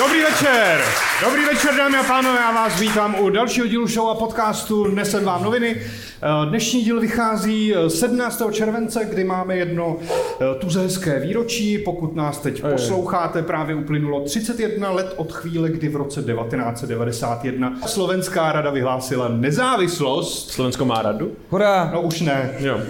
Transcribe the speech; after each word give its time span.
Dobrý 0.00 0.22
večer! 0.22 0.80
Dobrý 1.24 1.44
večer, 1.44 1.74
dámy 1.76 1.96
a 1.98 2.02
pánové, 2.02 2.38
já 2.38 2.52
vás 2.52 2.80
vítám 2.80 3.20
u 3.20 3.30
dalšího 3.30 3.66
dílu 3.66 3.86
show 3.86 4.08
a 4.08 4.14
podcastu 4.14 4.84
Nesem 4.94 5.24
vám 5.24 5.44
noviny. 5.44 5.76
Eh, 5.76 6.48
Dnešní 6.48 6.84
díl 6.84 7.00
vychází 7.00 7.74
eh, 7.74 7.90
17. 7.90 8.42
července, 8.52 9.04
kdy 9.04 9.24
máme 9.24 9.56
jedno 9.56 9.96
eh, 10.00 10.44
tuze 10.60 10.80
hezké 10.80 11.20
výročí. 11.20 11.78
Pokud 11.78 12.16
nás 12.16 12.38
teď 12.38 12.62
posloucháte, 12.62 13.42
právě 13.42 13.76
uplynulo 13.76 14.20
31 14.20 14.90
let 14.90 15.14
od 15.16 15.32
chvíle, 15.32 15.68
kdy 15.70 15.88
v 15.88 15.96
roce 15.96 16.22
1991 16.22 17.72
Slovenská 17.86 18.52
rada 18.52 18.70
vyhlásila 18.70 19.28
nezávislost. 19.28 20.50
Slovensko 20.50 20.84
má 20.84 21.02
radu? 21.02 21.32
Hurá! 21.48 21.90
No 21.94 22.02
už 22.02 22.20
ne. 22.20 22.50
Jo. 22.58 22.80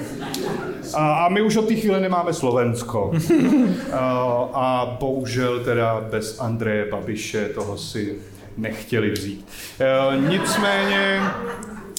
A, 0.94 1.12
a 1.12 1.28
my 1.28 1.42
už 1.42 1.56
od 1.56 1.68
té 1.68 1.74
chvíle 1.74 2.00
nemáme 2.00 2.32
Slovensko. 2.32 3.12
a, 3.92 3.98
a 4.54 4.96
bohužel 5.00 5.60
teda 5.64 6.06
bez 6.10 6.40
Andreje 6.40 6.86
Babiše 6.90 7.48
toho 7.48 7.78
si 7.78 8.18
nechtěli 8.56 9.10
vzít. 9.10 9.46
E, 9.80 10.28
nicméně, 10.28 11.20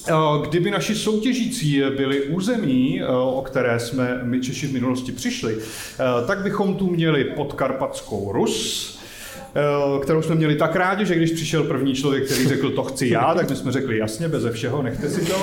e, 0.07 0.13
kdyby 0.47 0.71
naši 0.71 0.95
soutěžící 0.95 1.81
byli 1.97 2.21
území, 2.21 3.01
o 3.07 3.43
které 3.45 3.79
jsme 3.79 4.19
my 4.23 4.41
Češi 4.41 4.67
v 4.67 4.73
minulosti 4.73 5.11
přišli, 5.11 5.57
tak 6.27 6.43
bychom 6.43 6.75
tu 6.75 6.89
měli 6.89 7.23
podkarpatskou 7.23 8.31
Rus, 8.31 9.00
kterou 10.01 10.21
jsme 10.21 10.35
měli 10.35 10.55
tak 10.55 10.75
rádi, 10.75 11.05
že 11.05 11.15
když 11.15 11.31
přišel 11.31 11.63
první 11.63 11.93
člověk, 11.95 12.25
který 12.25 12.47
řekl, 12.47 12.69
to 12.69 12.83
chci 12.83 13.07
já, 13.07 13.33
tak 13.33 13.49
my 13.49 13.55
jsme 13.55 13.71
řekli, 13.71 13.97
jasně, 13.97 14.27
beze 14.27 14.51
všeho, 14.51 14.81
nechte 14.81 15.09
si 15.09 15.25
to. 15.25 15.35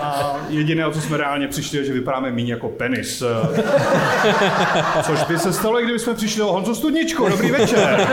A 0.00 0.36
jediné, 0.48 0.86
o 0.86 0.90
co 0.90 1.00
jsme 1.00 1.16
reálně 1.16 1.48
přišli, 1.48 1.78
je, 1.78 1.84
že 1.84 1.92
vypadáme 1.92 2.30
míň 2.30 2.48
jako 2.48 2.68
penis. 2.68 3.22
E, 3.22 3.26
Což 5.02 5.22
by 5.24 5.38
se 5.38 5.52
stalo, 5.52 5.82
kdyby 5.82 5.98
jsme 5.98 6.14
přišli 6.14 6.42
o 6.42 6.52
Honzu 6.52 6.74
Studničku. 6.74 7.28
Dobrý 7.28 7.50
večer. 7.50 8.06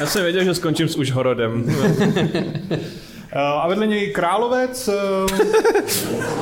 Já 0.00 0.06
jsem 0.06 0.22
věděl, 0.22 0.44
že 0.44 0.54
skončím 0.54 0.88
s 0.88 0.96
Užhorodem. 0.96 1.64
E, 2.70 2.78
A 3.32 3.68
vedle 3.68 3.86
něj 3.86 4.10
Královec. 4.10 4.88
e, 4.88 4.92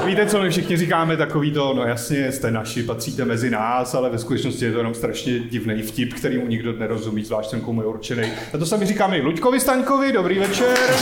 Víte, 0.07 0.27
co 0.27 0.43
my 0.43 0.51
všichni 0.51 0.77
říkáme, 0.77 1.17
takový 1.17 1.53
to, 1.53 1.75
no 1.75 1.83
jasně, 1.83 2.33
jste 2.33 2.51
naši, 2.51 2.83
patříte 2.83 3.25
mezi 3.25 3.51
nás, 3.51 3.95
ale 3.95 4.11
ve 4.11 4.19
skutečnosti 4.19 4.65
je 4.65 4.73
to 4.73 4.79
jenom 4.79 4.95
strašně 4.95 5.39
divný 5.39 5.83
vtip, 5.83 6.15
který 6.15 6.39
mu 6.39 6.47
nikdo 6.47 6.73
nerozumí, 6.73 7.25
zvlášť 7.25 7.51
ten, 7.51 7.61
komu 7.61 7.81
je 7.81 7.87
určený. 7.87 8.33
A 8.55 8.59
to 8.59 8.67
sami 8.67 8.87
říkáme 8.87 9.19
i 9.19 9.23
Luďkovi 9.23 9.61
Staňkovi, 9.61 10.13
dobrý 10.13 10.39
večer. 10.39 10.77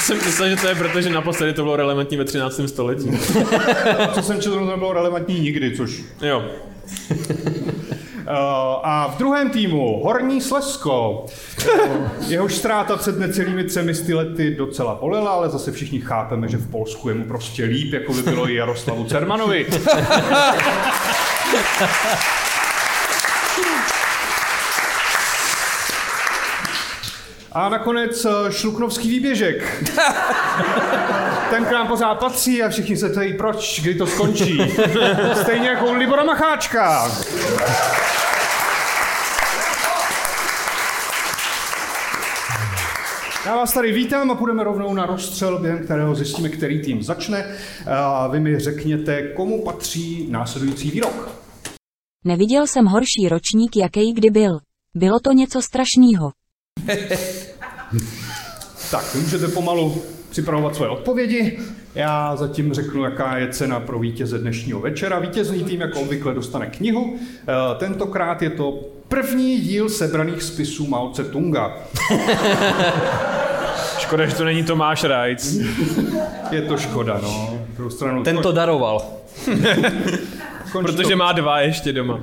jsem 0.00 0.16
myslel, 0.16 0.48
že 0.48 0.56
to 0.56 0.68
je 0.68 0.74
proto, 0.74 1.00
že 1.00 1.10
naposledy 1.10 1.52
to 1.52 1.62
bylo 1.62 1.76
relevantní 1.76 2.16
ve 2.16 2.24
13. 2.24 2.60
století. 2.66 3.10
Co 4.14 4.22
jsem 4.22 4.40
četl, 4.40 4.58
to 4.58 4.66
nebylo 4.66 4.92
relevantní 4.92 5.40
nikdy, 5.40 5.76
což 5.76 6.00
Jo. 6.22 6.44
Uh, 8.28 8.34
a 8.82 9.08
v 9.14 9.18
druhém 9.18 9.50
týmu 9.50 10.00
Horní 10.04 10.40
Slesko. 10.40 11.26
Uh, 11.74 12.06
Jehož 12.28 12.54
ztráta 12.54 12.96
před 12.96 13.18
necelými 13.18 13.64
třemi 13.64 13.94
sty 13.94 14.14
lety 14.14 14.54
docela 14.54 14.94
bolela, 14.94 15.30
ale 15.30 15.48
zase 15.48 15.72
všichni 15.72 16.00
chápeme, 16.00 16.48
že 16.48 16.56
v 16.56 16.70
Polsku 16.70 17.08
je 17.08 17.14
mu 17.14 17.24
prostě 17.24 17.64
líp, 17.64 17.92
jako 17.92 18.12
by 18.12 18.22
bylo 18.22 18.50
i 18.50 18.54
Jaroslavu 18.54 19.04
Cermanovi. 19.04 19.66
A 27.58 27.68
nakonec 27.68 28.24
eh, 28.24 28.52
šluknovský 28.52 29.10
výběžek. 29.10 29.84
Ten 31.50 31.64
k 31.64 31.70
nám 31.70 31.88
pořád 31.88 32.14
patří 32.14 32.62
a 32.62 32.68
všichni 32.68 32.96
se 32.96 33.08
ptají, 33.08 33.34
proč, 33.34 33.80
kdy 33.80 33.94
to 33.94 34.06
skončí. 34.06 34.60
Stejně 35.42 35.68
jako 35.68 35.86
u 35.86 35.92
Libora 35.94 36.24
Macháčka. 36.24 37.10
Já 43.46 43.56
vás 43.56 43.72
tady 43.72 43.92
vítám 43.92 44.30
a 44.30 44.34
půjdeme 44.34 44.64
rovnou 44.64 44.94
na 44.94 45.06
rozstřel, 45.06 45.58
během 45.58 45.84
kterého 45.84 46.14
zjistíme, 46.14 46.48
který 46.48 46.82
tým 46.82 47.02
začne. 47.02 47.56
A 47.86 48.26
vy 48.28 48.40
mi 48.40 48.58
řekněte, 48.58 49.22
komu 49.22 49.64
patří 49.64 50.26
následující 50.30 50.90
výrok. 50.90 51.30
Neviděl 52.24 52.66
jsem 52.66 52.86
horší 52.86 53.28
ročník, 53.28 53.76
jaký 53.76 54.12
kdy 54.12 54.30
byl. 54.30 54.58
Bylo 54.94 55.20
to 55.20 55.32
něco 55.32 55.62
strašného. 55.62 56.30
Tak, 58.90 59.14
vy 59.14 59.20
můžete 59.20 59.48
pomalu 59.48 60.02
připravovat 60.30 60.74
svoje 60.76 60.90
odpovědi. 60.90 61.58
Já 61.94 62.36
zatím 62.36 62.74
řeknu, 62.74 63.04
jaká 63.04 63.36
je 63.36 63.48
cena 63.48 63.80
pro 63.80 63.98
vítěze 63.98 64.38
dnešního 64.38 64.80
večera. 64.80 65.18
Vítězný 65.18 65.64
tým, 65.64 65.80
jako 65.80 66.00
obvykle, 66.00 66.34
dostane 66.34 66.66
knihu. 66.66 67.16
Eh, 67.48 67.52
Tentokrát 67.78 68.42
je 68.42 68.50
to 68.50 68.80
první 69.08 69.58
díl 69.58 69.88
sebraných 69.88 70.42
spisů 70.42 70.86
Mao 70.86 71.10
Tse 71.10 71.24
Tunga. 71.24 71.76
Škoda, 73.98 74.26
že 74.26 74.34
to 74.34 74.44
není 74.44 74.64
Tomáš 74.64 75.04
Rajc. 75.04 75.56
Je 76.50 76.62
to 76.62 76.76
škoda, 76.76 77.20
no. 77.22 77.58
Druhou 77.74 77.90
stranu, 77.90 78.22
Ten 78.22 78.38
to 78.38 78.52
daroval. 78.52 79.02
Protože 80.72 81.16
má 81.16 81.32
dva 81.32 81.60
ještě 81.60 81.92
doma. 81.92 82.20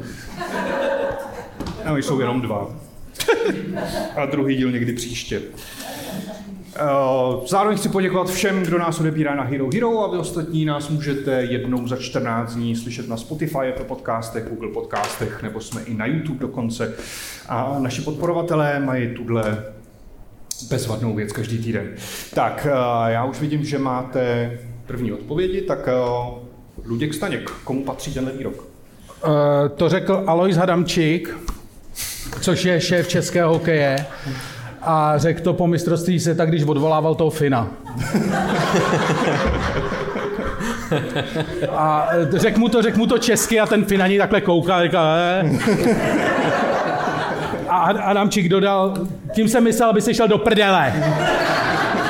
No, 1.87 1.97
jsou 1.97 2.19
jenom 2.19 2.41
dva. 2.41 2.67
A 4.15 4.25
druhý 4.25 4.55
díl 4.55 4.71
někdy 4.71 4.93
příště. 4.93 5.41
Eh, 6.75 6.81
Zároveň 7.47 7.77
chci 7.77 7.89
poděkovat 7.89 8.29
všem, 8.29 8.63
kdo 8.63 8.79
nás 8.79 8.99
odebírá 8.99 9.35
na 9.35 9.43
Hero 9.43 9.69
Hero 9.73 9.99
a 9.99 10.11
vy 10.11 10.17
ostatní 10.17 10.65
nás 10.65 10.89
můžete 10.89 11.31
jednou 11.43 11.87
za 11.87 11.95
14 11.95 12.53
dní 12.55 12.75
slyšet 12.75 13.09
na 13.09 13.17
Spotify, 13.17 13.57
Apple 13.57 13.85
podcastech, 13.85 14.49
Google 14.49 14.69
podcastech, 14.69 15.43
nebo 15.43 15.61
jsme 15.61 15.81
i 15.81 15.93
na 15.93 16.05
YouTube 16.05 16.39
dokonce. 16.39 16.93
A 17.49 17.75
naši 17.79 18.01
podporovatelé 18.01 18.79
mají 18.79 19.13
tuhle 19.15 19.63
bezvadnou 20.69 21.15
věc 21.15 21.31
každý 21.31 21.57
týden. 21.57 21.93
Tak, 22.33 22.67
eh, 22.69 23.11
já 23.11 23.25
už 23.25 23.41
vidím, 23.41 23.65
že 23.65 23.77
máte 23.77 24.51
první 24.87 25.11
odpovědi, 25.13 25.61
tak 25.61 25.87
eh, 25.87 25.91
Luděk 26.85 27.13
Staněk, 27.13 27.49
komu 27.49 27.83
patří 27.83 28.13
tenhle 28.13 28.31
výrok? 28.33 28.67
To 29.75 29.89
řekl 29.89 30.23
Alois 30.27 30.57
Hadamčík, 30.57 31.37
což 32.41 32.65
je 32.65 32.81
šéf 32.81 33.07
českého 33.07 33.53
hokeje. 33.53 34.05
A 34.81 35.17
řekl 35.17 35.41
to 35.41 35.53
po 35.53 35.67
mistrovství 35.67 36.19
světa, 36.19 36.45
když 36.45 36.63
odvolával 36.63 37.15
toho 37.15 37.29
Fina. 37.29 37.67
A 41.71 42.07
eh, 42.11 42.39
řekl 42.39 42.59
mu 42.59 42.69
to, 42.69 42.81
řekl 42.81 42.97
mu 42.97 43.07
to 43.07 43.17
česky 43.17 43.59
a 43.59 43.65
ten 43.65 43.85
Fin 43.85 43.99
na 43.99 44.07
něj 44.07 44.17
takhle. 44.17 44.41
Říkal, 44.83 45.05
eh. 45.17 45.59
A 47.69 47.79
Adamčík 47.81 48.49
dodal, 48.49 48.93
tím 49.33 49.47
jsem 49.47 49.63
myslel, 49.63 49.89
aby 49.89 50.01
se 50.01 50.13
šel 50.13 50.27
do 50.27 50.37
prdele. 50.37 50.93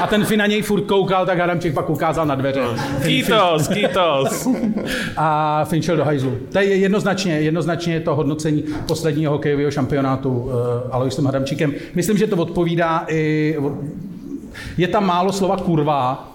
A 0.05 0.07
ten 0.07 0.25
Fin 0.25 0.39
na 0.39 0.45
něj 0.45 0.61
furt 0.61 0.81
koukal, 0.81 1.25
tak 1.25 1.39
Adamčík 1.39 1.73
pak 1.73 1.89
ukázal 1.89 2.25
na 2.25 2.35
dveře. 2.35 2.61
Kýtos, 3.03 3.67
kýtos. 3.67 4.47
A 5.17 5.65
Finn 5.65 5.81
šel 5.81 5.97
do 5.97 6.05
hajzlu. 6.05 6.37
To 6.51 6.59
je 6.59 6.75
jednoznačně, 6.75 7.33
jednoznačně 7.33 7.93
je 7.93 7.99
to 7.99 8.15
hodnocení 8.15 8.63
posledního 8.87 9.31
hokejového 9.31 9.71
šampionátu 9.71 10.29
uh, 10.29 10.51
Aloisem 10.91 11.25
Hadamčíkem. 11.25 11.73
Myslím, 11.95 12.17
že 12.17 12.27
to 12.27 12.35
odpovídá 12.35 13.05
i... 13.07 13.55
Je 14.77 14.87
tam 14.87 15.05
málo 15.05 15.31
slova 15.31 15.57
kurva 15.57 16.31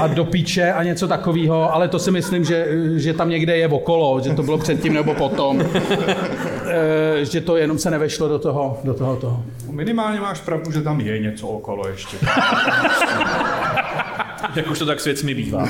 a 0.00 0.06
do 0.06 0.24
píče 0.24 0.72
a 0.72 0.82
něco 0.82 1.08
takového, 1.08 1.74
ale 1.74 1.88
to 1.88 1.98
si 1.98 2.10
myslím, 2.10 2.44
že, 2.44 2.66
že 2.96 3.12
tam 3.12 3.30
někde 3.30 3.56
je 3.56 3.68
okolo, 3.68 4.20
že 4.20 4.34
to 4.34 4.42
bylo 4.42 4.58
předtím 4.58 4.94
nebo 4.94 5.14
potom. 5.14 5.62
Eh, 6.66 7.24
že 7.24 7.40
to 7.40 7.56
jenom 7.56 7.78
se 7.78 7.90
nevešlo 7.90 8.28
do 8.28 8.38
toho, 8.38 8.80
do 8.84 8.94
toho, 8.94 9.16
toho. 9.16 9.44
Minimálně 9.70 10.20
máš 10.20 10.40
pravdu, 10.40 10.72
že 10.72 10.82
tam 10.82 11.00
je 11.00 11.18
něco 11.18 11.48
okolo 11.48 11.88
ještě. 11.88 12.16
Jak 14.56 14.70
už 14.70 14.78
to 14.78 14.86
tak 14.86 15.00
s 15.00 15.04
věcmi 15.04 15.34
bývá. 15.34 15.58
Uh, 15.62 15.68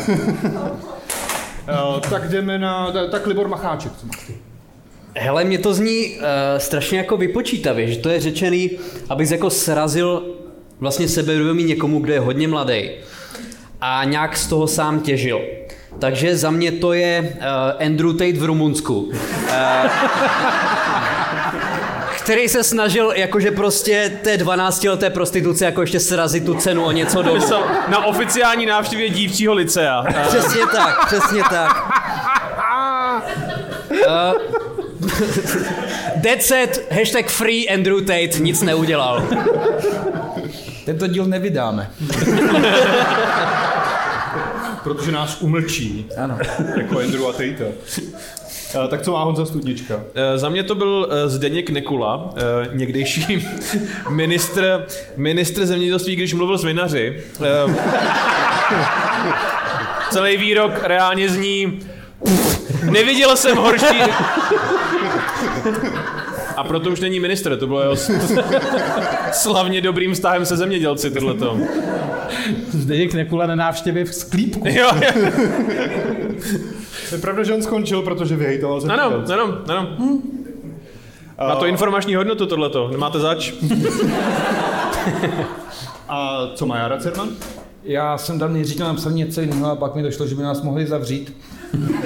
tak 2.10 2.28
jdeme 2.30 2.58
na... 2.58 2.90
ta- 2.92 3.06
Tak 3.06 3.26
Libor 3.26 3.48
Macháček, 3.48 3.92
co 3.96 4.06
máš 4.06 4.26
ty? 4.26 4.34
Hele, 5.16 5.44
mě 5.44 5.58
to 5.58 5.74
zní 5.74 6.06
uh, 6.06 6.22
strašně 6.58 6.98
jako 6.98 7.16
vypočítavě, 7.16 7.88
že 7.88 7.96
to 7.98 8.08
je 8.08 8.20
řečený, 8.20 8.70
abys 9.08 9.30
jako 9.30 9.50
srazil 9.50 10.22
vlastně 10.80 11.08
sebevědomí 11.08 11.64
někomu, 11.64 12.00
kdo 12.00 12.12
je 12.12 12.20
hodně 12.20 12.48
mladý 12.48 12.90
a 13.80 14.04
nějak 14.04 14.36
z 14.36 14.46
toho 14.46 14.66
sám 14.66 15.00
těžil. 15.00 15.40
Takže 15.98 16.36
za 16.36 16.50
mě 16.50 16.72
to 16.72 16.92
je 16.92 17.20
uh, 17.36 17.86
Andrew 17.86 18.12
Tate 18.12 18.32
v 18.32 18.44
Rumunsku. 18.44 19.00
Uh, 19.02 19.12
který 22.22 22.48
se 22.48 22.64
snažil 22.64 23.12
jakože 23.16 23.50
prostě 23.50 24.12
té 24.22 24.36
12 24.36 24.84
leté 24.84 25.10
prostituce 25.10 25.64
jako 25.64 25.80
ještě 25.80 26.00
srazit 26.00 26.44
tu 26.44 26.54
cenu 26.54 26.84
o 26.84 26.92
něco 26.92 27.22
dolů. 27.22 27.40
Na 27.88 28.04
oficiální 28.04 28.66
návštěvě 28.66 29.08
dívčího 29.10 29.54
licea. 29.54 30.04
Přesně 30.28 30.60
tak, 30.72 31.06
přesně 31.06 31.42
tak. 31.50 31.92
Uh, 34.06 34.32
Dead 36.16 36.42
set, 36.42 36.86
hashtag 36.92 37.28
free 37.28 37.68
Andrew 37.68 38.00
Tate, 38.00 38.38
nic 38.38 38.62
neudělal. 38.62 39.22
Tento 40.84 41.06
díl 41.06 41.24
nevydáme. 41.24 41.90
Protože 44.82 45.12
nás 45.12 45.36
umlčí, 45.40 46.06
Ano. 46.24 46.38
jako 46.76 46.98
Andrew 46.98 47.26
a 47.26 47.32
Tejta. 47.32 47.64
Eh, 48.74 48.88
Tak 48.88 49.02
co 49.02 49.12
má 49.12 49.22
Honza 49.24 49.46
Studnička? 49.46 50.00
Eh, 50.14 50.38
Za 50.38 50.48
mě 50.48 50.62
to 50.62 50.74
byl 50.74 51.08
eh, 51.10 51.28
Zdeněk 51.28 51.70
Nekula, 51.70 52.30
někdejší 52.72 53.46
ministr, 54.10 54.86
ministr 55.16 55.66
zemědělství, 55.66 56.16
když 56.16 56.34
mluvil 56.34 56.58
s 56.58 56.64
vinaři. 56.64 57.22
Celý 60.10 60.36
výrok 60.36 60.72
reálně 60.82 61.28
zní 61.28 61.80
Neviděl 62.90 63.36
jsem 63.36 63.56
horší... 63.56 64.00
A 66.56 66.64
proto 66.64 66.90
už 66.90 67.00
není 67.00 67.20
ministr, 67.20 67.56
to 67.56 67.66
bylo 67.66 67.80
jeho 67.80 67.96
slavně 69.32 69.80
dobrým 69.80 70.14
vztahem 70.14 70.46
se 70.46 70.56
zemědělci 70.56 71.10
tohleto. 71.10 71.58
Zdeněk 72.70 73.14
Nekula 73.14 73.46
na 73.46 73.54
návštěvě 73.54 74.04
v 74.04 74.14
sklípku. 74.14 74.68
Jo, 74.68 74.90
jo. 74.94 75.30
Je 77.12 77.18
pravda, 77.18 77.42
že 77.42 77.54
on 77.54 77.62
skončil, 77.62 78.02
protože 78.02 78.36
vyhejtoval 78.36 78.80
ze 78.80 78.88
Ano, 78.88 79.24
ano, 79.32 79.58
ano. 79.68 79.88
Má 81.38 81.56
to 81.56 81.66
informační 81.66 82.14
hodnotu 82.14 82.46
tohleto, 82.46 82.88
nemáte 82.88 83.18
zač? 83.18 83.52
A 86.08 86.48
co 86.54 86.66
má 86.66 86.78
Jara 86.78 86.98
Cerman? 86.98 87.28
Já 87.84 88.18
jsem 88.18 88.38
tam 88.38 88.52
nejdřív 88.52 88.80
napsat 88.80 89.10
něco 89.10 89.40
jiného 89.40 89.70
a 89.70 89.76
pak 89.76 89.94
mi 89.94 90.02
došlo, 90.02 90.26
že 90.26 90.34
by 90.34 90.42
nás 90.42 90.62
mohli 90.62 90.86
zavřít. 90.86 91.36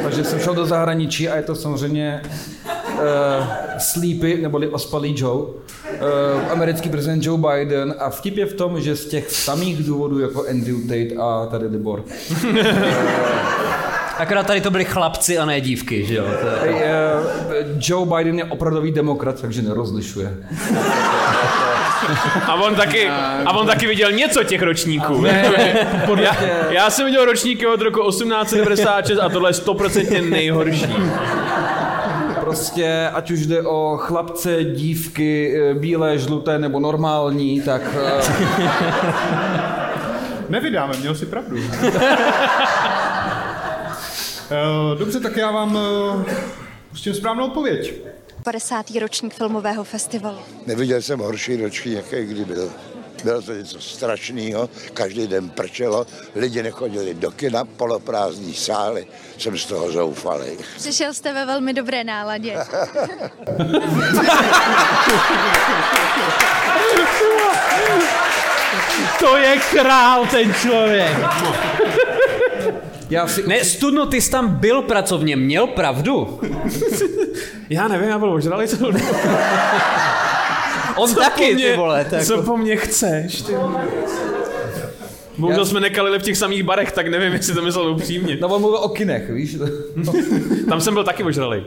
Takže 0.03 0.25
jsem 0.25 0.39
šel 0.39 0.55
do 0.55 0.67
zahraničí 0.67 1.29
a 1.29 1.37
je 1.37 1.43
to 1.43 1.55
samozřejmě 1.55 2.23
uh, 2.97 3.47
Sleepy, 3.79 4.39
neboli 4.43 4.69
Ospalý 4.69 5.15
Joe, 5.19 5.47
uh, 5.47 5.53
americký 6.53 6.89
prezident 6.89 7.25
Joe 7.25 7.43
Biden 7.51 7.95
a 7.99 8.11
vtip 8.11 8.37
je 8.37 8.47
v 8.47 8.55
tom, 8.55 8.81
že 8.81 8.97
z 8.97 9.07
těch 9.07 9.31
samých 9.31 9.85
důvodů 9.85 10.19
jako 10.19 10.45
Andrew 10.51 10.81
Tate 10.83 11.23
a 11.23 11.47
tady 11.51 11.67
Libor. 11.67 12.05
Akorát 14.19 14.47
tady 14.47 14.61
to 14.61 14.71
byli 14.71 14.85
chlapci 14.85 15.39
a 15.39 15.45
ne 15.45 15.61
dívky, 15.61 16.07
že 16.07 16.15
jo? 16.15 16.25
To 16.41 16.67
je... 16.67 16.75
Uh, 16.75 17.79
Joe 17.81 18.07
Biden 18.17 18.39
je 18.39 18.45
opravdový 18.45 18.93
demokrat, 18.93 19.41
takže 19.41 19.63
nerozlišuje. 19.63 20.37
A 22.47 22.55
on 22.55 22.75
taky, 22.75 23.09
a 23.45 23.53
on 23.53 23.67
taky 23.67 23.87
viděl 23.87 24.13
něco 24.13 24.45
těch 24.45 24.63
ročníků. 24.63 25.25
Já, 26.19 26.37
já 26.71 26.91
jsem 26.91 27.07
viděl 27.07 27.25
ročníky 27.25 27.67
od 27.67 27.81
roku 27.81 28.09
1896 28.09 29.19
a 29.19 29.29
tohle 29.29 29.51
je 29.51 29.55
stoprocentně 29.55 30.23
nejhorší. 30.23 30.87
Prostě, 32.47 33.11
ať 33.13 33.31
už 33.31 33.47
jde 33.47 33.63
o 33.63 33.97
chlapce, 33.97 34.65
dívky, 34.65 35.55
eh, 35.61 35.75
bílé, 35.75 36.19
žluté 36.19 36.59
nebo 36.59 36.81
normální, 36.81 37.61
tak 37.61 37.83
uh, 37.83 37.99
Nevydáme, 40.49 40.97
měl 40.97 41.15
si 41.15 41.27
pravdu. 41.27 41.57
Eh, 44.51 44.99
Dobře, 44.99 45.21
tak 45.21 45.37
já 45.37 45.51
vám 45.51 45.79
pustím 46.91 47.15
správnou 47.15 47.47
odpověď. 47.47 47.95
50. 48.45 48.87
ročník 49.01 49.35
filmového 49.35 49.85
festivalu. 49.85 50.39
Neviděl 50.67 51.03
jsem 51.03 51.19
horší 51.19 51.57
ročník, 51.57 51.95
jaký 52.13 52.27
kdy 52.27 52.45
byl. 52.45 52.71
Bylo 53.25 53.43
to 53.43 53.53
něco 53.53 53.81
strašného, 53.81 54.71
každý 54.95 55.27
den 55.27 55.51
prčelo, 55.51 56.07
lidi 56.35 56.63
nechodili 56.63 57.15
do 57.15 57.31
kina, 57.31 57.65
poloprázdní 57.65 58.55
sály, 58.55 59.07
jsem 59.39 59.59
z 59.59 59.67
toho 59.67 59.93
zoufalý. 59.93 60.47
Přišel 60.77 61.15
jste 61.15 61.33
ve 61.33 61.47
velmi 61.47 61.73
dobré 61.73 62.05
náladě. 62.05 62.57
To 69.19 69.37
je 69.37 69.57
král 69.71 70.27
ten 70.27 70.55
člověk. 70.55 71.17
já 73.11 73.29
si 73.29 73.49
Ne, 73.49 73.65
Studno, 73.65 74.07
ty 74.07 74.21
jsi 74.21 74.31
tam 74.31 74.49
byl 74.49 74.83
pracovně, 74.83 75.37
měl 75.37 75.67
pravdu. 75.67 76.41
Já 77.71 77.89
nevím, 77.89 78.09
já 78.09 78.19
byl 78.19 78.33
ožralý 78.33 78.69
co 78.69 78.77
On 80.97 81.09
Co 81.09 81.21
taky, 81.21 81.49
po 81.49 81.55
mně- 81.55 81.71
ty 81.71 81.77
vole. 81.77 82.05
To 82.05 82.17
Co 82.25 82.33
jako... 82.33 82.45
po 82.45 82.57
mně 82.57 82.77
chceš, 82.77 83.43
ty 83.43 83.53
vole? 83.55 83.85
Bohužel 85.39 85.67
jsme 85.67 85.81
nekalili 85.81 86.19
v 86.19 86.23
těch 86.23 86.37
samých 86.37 86.63
barech, 86.63 86.93
tak 86.93 87.09
nevím, 87.09 87.33
jestli 87.33 87.55
to 87.55 87.63
myslel 87.63 87.89
upřímně. 87.89 88.39
No, 88.41 88.49
on 88.49 88.61
mluvil 88.61 88.79
o 88.79 88.89
kinech, 88.89 89.31
víš? 89.31 89.57
Tam 90.69 90.81
jsem 90.81 90.95
byl 90.95 91.05
taky 91.05 91.23
ožralý. 91.25 91.65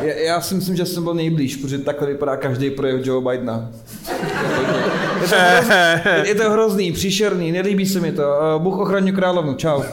Já, 0.00 0.14
já 0.14 0.40
si 0.40 0.54
myslím, 0.54 0.76
že 0.76 0.86
jsem 0.86 1.04
byl 1.04 1.14
nejblíž, 1.14 1.56
protože 1.56 1.78
takhle 1.78 2.08
vypadá 2.08 2.36
každý 2.36 2.70
projev 2.70 3.06
Joe 3.06 3.24
Bidena. 3.30 3.70
Je 5.22 5.28
to, 5.28 5.36
hrozný, 5.36 6.28
je 6.28 6.34
to 6.34 6.50
hrozný, 6.50 6.92
příšerný, 6.92 7.52
nelíbí 7.52 7.86
se 7.86 8.00
mi 8.00 8.12
to. 8.12 8.22
Eh, 8.22 8.58
Bůh 8.58 8.78
ochraňuje 8.78 9.12
královnu, 9.12 9.54
čau. 9.54 9.82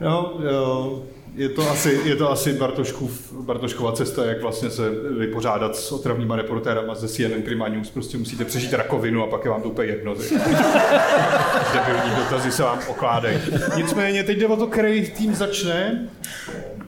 Jo, 0.00 0.32
jo, 0.52 1.02
je 1.34 1.48
to 1.48 1.70
asi, 1.70 2.00
je 2.04 2.16
to 2.16 2.30
asi 2.30 2.52
Bartoškův, 2.52 3.32
Bartoškova 3.32 3.92
cesta, 3.92 4.24
jak 4.24 4.42
vlastně 4.42 4.70
se 4.70 4.90
vypořádat 5.18 5.76
s 5.76 5.92
otravnýma 5.92 6.36
reportérama 6.36 6.94
ze 6.94 7.08
CNN 7.08 7.42
Prima 7.42 7.68
News. 7.68 7.90
Prostě 7.90 8.18
musíte 8.18 8.44
přežít 8.44 8.72
rakovinu 8.72 9.22
a 9.22 9.26
pak 9.26 9.44
je 9.44 9.50
vám 9.50 9.62
to 9.62 9.68
úplně 9.68 9.88
jedno. 9.88 10.14
Debilní 11.74 12.16
dotazy 12.16 12.52
se 12.52 12.62
vám 12.62 12.78
okládají. 12.88 13.38
Nicméně 13.76 14.24
teď 14.24 14.38
jde 14.38 14.46
o 14.46 14.56
to, 14.56 14.66
který 14.66 15.10
tým 15.10 15.34
začne. 15.34 16.08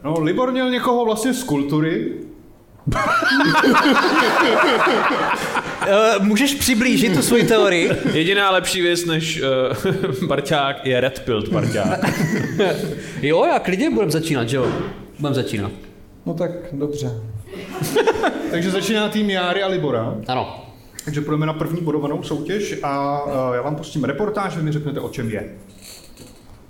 No, 0.05 0.21
Libor 0.21 0.53
měl 0.53 0.71
někoho 0.71 1.05
vlastně 1.05 1.35
z 1.35 1.45
kultury, 1.45 2.13
Uh, 5.83 6.25
můžeš 6.25 6.55
přiblížit 6.55 7.15
tu 7.15 7.23
svoji 7.23 7.45
teorii? 7.45 7.91
Jediná 8.13 8.51
lepší 8.51 8.81
věc 8.81 9.05
než 9.05 9.43
uh, 10.21 10.29
Barťák 10.29 10.87
je 10.87 11.01
Red 11.01 11.21
Pill 11.25 11.43
Barťák. 11.53 12.01
Jo, 13.23 13.45
já 13.45 13.59
klidně 13.59 13.91
budem 13.91 14.11
začínat, 14.11 14.49
že 14.49 14.57
jo? 14.57 14.67
Budem 15.19 15.35
začínat. 15.35 15.71
No 16.27 16.35
tak 16.35 16.51
dobře. 16.73 17.11
takže 18.51 18.71
začíná 18.71 19.09
tým 19.09 19.31
Járy 19.31 19.63
a 19.63 19.67
Libora. 19.69 20.15
Ano. 20.29 20.65
Takže 21.05 21.21
půjdeme 21.21 21.47
na 21.47 21.53
první 21.53 21.81
bodovanou 21.81 22.23
soutěž 22.23 22.75
a 22.83 23.23
eh, 23.27 23.57
já 23.57 23.63
vám 23.63 23.77
pustím 23.77 24.05
reportáž, 24.05 24.57
vy 24.57 24.63
mi 24.63 24.73
řeknete, 24.73 25.01
o 25.01 25.09
čem 25.09 25.31
je. 25.31 25.51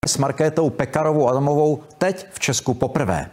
s 0.08 0.18
Markétou 0.18 0.70
Pekarovou 0.70 1.28
Adamovou 1.28 1.80
teď 1.98 2.26
v 2.32 2.40
Česku 2.40 2.74
poprvé. 2.74 3.30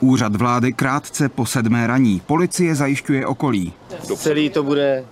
Úřad 0.00 0.36
vlády 0.36 0.72
krátce 0.72 1.28
po 1.28 1.46
sedmé 1.46 1.86
raní. 1.86 2.22
Policie 2.26 2.74
zajišťuje 2.74 3.26
okolí. 3.26 3.72
Celý 4.16 4.50
to 4.50 4.62
bude 4.62 5.04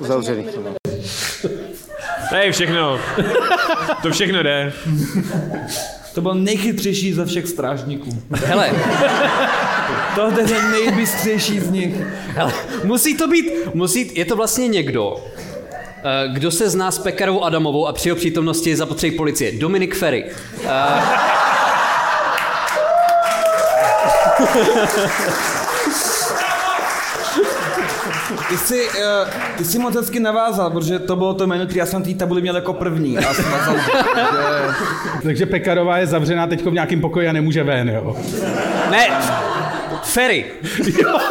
zavřený. 0.00 0.46
Hej, 2.30 2.52
všechno. 2.52 2.98
To 4.02 4.10
všechno 4.10 4.42
jde. 4.42 4.72
To 6.14 6.20
byl 6.20 6.34
nejchytřejší 6.34 7.12
ze 7.12 7.26
všech 7.26 7.48
strážníků. 7.48 8.22
Hele, 8.44 8.70
To 10.14 10.26
je 10.40 10.46
ten 10.46 10.70
nejbystřejší 10.70 11.60
z 11.60 11.70
nich. 11.70 11.94
hele, 12.28 12.52
musí 12.84 13.16
to 13.16 13.28
být, 13.28 13.46
musí, 13.74 14.10
je 14.14 14.24
to 14.24 14.36
vlastně 14.36 14.68
někdo, 14.68 15.16
eh, 16.04 16.28
kdo 16.32 16.50
se 16.50 16.70
zná 16.70 16.90
s 16.90 16.98
Pekarovou 16.98 17.44
Adamovou 17.44 17.86
a 17.86 17.92
při 17.92 18.08
jeho 18.08 18.16
přítomnosti 18.16 18.70
je 18.70 18.76
zapotřebí 18.76 19.16
policie. 19.16 19.52
Dominik 19.58 19.94
Ferry. 19.94 20.24
Eh, 20.64 20.68
Ty 28.48 28.58
jsi, 28.58 28.88
uh, 28.88 29.28
ty 29.56 29.64
jsi 29.64 29.78
moc 29.78 29.94
hezky 29.94 30.20
navázal, 30.20 30.70
protože 30.70 30.98
to 30.98 31.16
bylo 31.16 31.34
to 31.34 31.46
jméno, 31.46 31.64
které 31.64 31.78
já 31.78 31.86
jsem 31.86 32.02
té 32.02 32.14
tabuli 32.14 32.40
měl 32.40 32.54
jako 32.56 32.72
první. 32.72 33.18
A 33.18 33.34
jsem 33.34 33.44
navázal, 33.50 33.74
že... 33.78 33.92
Takže 35.22 35.46
Pekarová 35.46 35.98
je 35.98 36.06
zavřená 36.06 36.46
teď 36.46 36.64
v 36.64 36.72
nějakém 36.72 37.00
pokoji 37.00 37.28
a 37.28 37.32
nemůže 37.32 37.64
ven, 37.64 37.88
jo. 37.88 38.16
Ne, 38.90 39.08
Ferry. 40.02 40.44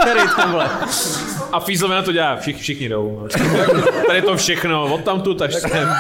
Ferry 0.04 0.22
tam 0.36 0.52
vole. 0.52 0.70
A 1.52 1.60
Fízlové 1.60 1.96
na 1.96 2.02
to 2.02 2.12
dělá, 2.12 2.36
Všich, 2.36 2.58
všichni 2.58 2.90
jdou. 2.90 3.28
Tady 4.08 4.22
to 4.22 4.38
všechno, 4.38 4.94
od 4.94 5.04
tamtud 5.04 5.42
až 5.42 5.54
sem. 5.54 5.94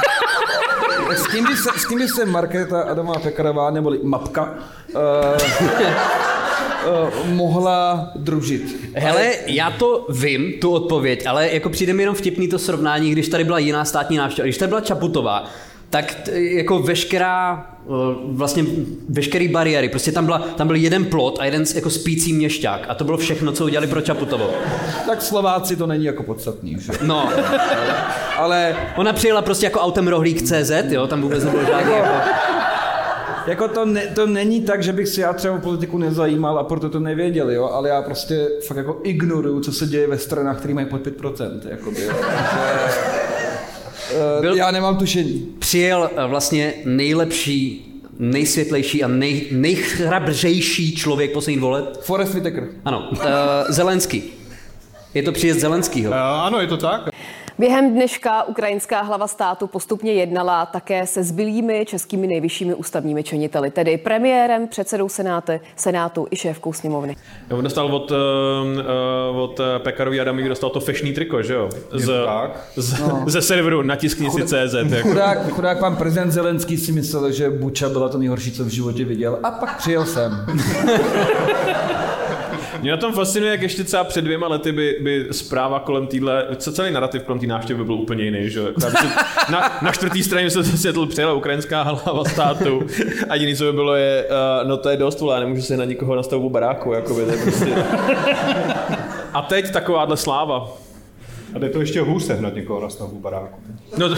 S 1.10 1.28
kým 1.28 1.46
by 1.46 1.56
se, 1.56 1.70
s 1.78 1.86
kým 1.86 1.98
by 2.00 2.08
se 2.08 2.26
Markéta 2.26 2.82
Adamová 2.82 3.20
Pekarová, 3.20 3.72
neboli 3.72 4.00
Mapka, 4.04 4.50
uh, 4.96 5.02
uh, 6.86 7.30
mohla 7.30 8.12
družit? 8.16 8.76
Hele, 8.96 9.32
já 9.46 9.72
to 9.72 10.06
vím, 10.10 10.54
tu 10.62 10.72
odpověď, 10.72 11.26
ale 11.28 11.50
jako 11.50 11.70
přijde 11.70 11.94
mi 11.94 12.04
jenom 12.04 12.16
vtipný 12.16 12.48
to 12.48 12.60
srovnání, 12.60 13.12
když 13.12 13.28
tady 13.28 13.44
byla 13.44 13.60
jiná 13.60 13.86
státní 13.86 14.18
návštěva. 14.18 14.44
Když 14.46 14.58
tady 14.58 14.70
byla 14.70 14.82
Čaputová, 14.82 15.50
tak 15.90 16.14
t- 16.16 16.32
jako 16.42 16.80
veškerá, 16.80 17.66
eh, 17.86 17.90
vlastně 18.26 18.66
veškerý 19.10 19.48
bariéry, 19.48 19.90
prostě 19.90 20.12
tam, 20.12 20.26
byla, 20.26 20.40
tam 20.40 20.68
byl 20.68 20.76
jeden 20.76 21.06
plot 21.06 21.38
a 21.40 21.46
jeden 21.46 21.64
jako 21.76 21.90
spící 21.90 22.34
měšťák 22.34 22.86
a 22.88 22.96
to 22.96 23.04
bylo 23.04 23.18
všechno, 23.18 23.52
co 23.52 23.66
udělali 23.66 23.88
pro 23.88 24.02
Čaputovou. 24.02 24.50
Tak 25.08 25.22
Slováci 25.22 25.76
to 25.76 25.88
není 25.88 26.06
jako 26.06 26.24
podstatný, 26.24 26.78
že? 26.80 26.92
No, 27.02 27.30
Ale 28.38 28.76
ona 28.96 29.14
přijela 29.14 29.42
prostě 29.42 29.66
jako 29.66 29.80
autem 29.80 30.08
rohlík 30.08 30.42
CZ, 30.42 30.72
jo, 30.90 31.08
tam 31.08 31.22
vůbec 31.22 31.44
nebylo 31.44 31.66
žádný 31.66 31.94
jako... 31.94 32.30
jako 33.48 33.68
to, 33.68 33.86
ne, 33.86 34.08
to 34.08 34.26
není 34.26 34.62
tak, 34.62 34.84
že 34.84 34.94
bych 34.94 35.08
si 35.08 35.22
já 35.22 35.34
třeba 35.34 35.56
o 35.56 35.60
politiku 35.60 35.98
nezajímal 35.98 36.60
a 36.60 36.64
proto 36.64 36.90
to 36.90 37.00
nevěděl, 37.00 37.52
jo, 37.52 37.70
ale 37.74 37.90
já 37.90 38.02
prostě 38.02 38.48
fakt 38.68 38.78
jako 38.78 39.00
ignoruju, 39.04 39.60
co 39.60 39.72
se 39.72 39.88
děje 39.88 40.08
ve 40.08 40.18
stranách, 40.18 40.58
které 40.58 40.74
mají 40.74 40.88
pod 40.88 41.02
5%. 41.02 41.60
Jakoby, 41.70 42.02
jo. 42.02 42.14
Takže, 44.36 44.52
uh, 44.52 44.58
já 44.58 44.72
nemám 44.72 44.98
tušení. 44.98 45.48
Přijel 45.60 46.10
eh, 46.16 46.28
vlastně 46.28 46.74
nejlepší 46.86 47.90
nejsvětlejší 48.20 49.04
a 49.04 49.08
nej, 49.08 49.48
nejchrabřejší 49.52 50.96
člověk 50.96 51.34
poslední 51.34 51.62
voleb. 51.62 51.98
Forest 52.02 52.34
Whitaker. 52.34 52.68
Ano, 52.86 53.10
uh, 53.12 53.20
Zelenský. 53.70 54.24
Je 55.14 55.24
to 55.24 55.32
příjezd 55.32 55.60
Zelenskýho. 55.60 56.12
Uh, 56.12 56.18
ano, 56.18 56.62
je 56.62 56.68
to 56.68 56.78
tak. 56.78 57.13
Během 57.60 57.94
dneška 57.94 58.44
ukrajinská 58.44 59.02
hlava 59.02 59.28
státu 59.28 59.68
postupně 59.68 60.14
jednala 60.14 60.66
také 60.66 61.08
se 61.08 61.24
zbylými 61.24 61.86
českými 61.86 62.28
nejvyššími 62.28 62.74
ústavními 62.74 63.24
činiteli, 63.24 63.72
tedy 63.72 63.98
premiérem, 63.98 64.68
předsedou 64.68 65.10
senáty, 65.10 65.60
senátu 65.76 66.28
i 66.32 66.36
šéfkou 66.36 66.74
sněmovny. 66.74 67.16
On 67.52 67.64
dostal 67.64 67.96
od, 67.96 68.12
uh, 68.12 68.18
od 69.42 69.60
Pekarový 69.78 70.22
Adamovi 70.22 70.50
dostal 70.50 70.70
to 70.70 70.80
fešný 70.80 71.14
triko, 71.14 71.44
že 71.44 71.54
jo? 71.54 71.70
Z, 71.92 72.12
z, 72.76 73.00
no. 73.00 73.24
Ze 73.28 73.42
serveru 73.42 73.82
natiskni 73.82 74.32
si 74.32 74.44
CZ. 74.46 74.74
Jako. 74.90 75.10
Chudák, 75.10 75.50
chudák 75.50 75.80
pan 75.80 75.96
prezident 75.96 76.32
Zelenský 76.32 76.78
si 76.78 76.92
myslel, 76.92 77.32
že 77.32 77.50
Buča 77.50 77.90
byla 77.90 78.10
to 78.10 78.18
nejhorší, 78.18 78.52
co 78.52 78.64
v 78.64 78.68
životě 78.68 79.06
viděl 79.06 79.40
a 79.44 79.52
pak 79.52 79.78
přijel 79.78 80.06
sem. 80.06 80.46
Mě 82.84 82.92
na 82.92 82.98
tom 82.98 83.14
fascinuje, 83.14 83.52
jak 83.52 83.62
ještě 83.62 83.84
třeba 83.84 84.04
před 84.04 84.22
dvěma 84.22 84.48
lety 84.48 84.72
by, 84.72 84.98
by 85.02 85.28
zpráva 85.32 85.80
kolem 85.80 86.08
týhle, 86.08 86.48
co 86.56 86.72
celý 86.72 86.92
narrativ 86.92 87.24
kolem 87.24 87.40
té 87.40 87.48
návštěvy 87.48 87.78
by 87.78 87.86
byl 87.86 87.96
úplně 87.96 88.24
jiný, 88.24 88.50
že 88.50 88.60
jako 88.60 88.82
na, 89.52 89.80
na 89.82 89.92
čtvrtý 89.92 90.24
straně 90.24 90.50
se 90.50 90.64
světl 90.64 91.06
přijela 91.06 91.34
ukrajinská 91.34 91.82
hlava 91.82 92.26
státu 92.26 92.88
a 93.30 93.36
jediný, 93.36 93.56
co 93.56 93.64
by 93.64 93.74
bylo 93.74 93.96
je, 93.96 94.26
uh, 94.26 94.68
no 94.68 94.78
to 94.78 94.90
je 94.90 94.98
dost, 94.98 95.22
vole, 95.22 95.40
nemůžu 95.40 95.62
se 95.62 95.78
na 95.78 95.86
nikoho 95.86 96.16
na 96.16 96.24
stavbu 96.24 96.50
baráku, 96.50 96.94
jako 96.94 97.14
by, 97.14 97.26
to 97.26 97.32
je 97.32 97.38
prostě... 97.38 97.76
A 99.34 99.42
teď 99.42 99.72
takováhle 99.72 100.18
sláva. 100.18 100.72
A 101.56 101.60
jde 101.60 101.70
to 101.70 101.80
ještě 101.80 102.02
hůř 102.02 102.24
sehnat 102.24 102.56
někoho 102.56 102.82
na 102.82 102.90
stavbu 102.90 103.20
baráku. 103.20 103.62
No 103.98 104.10
to... 104.10 104.16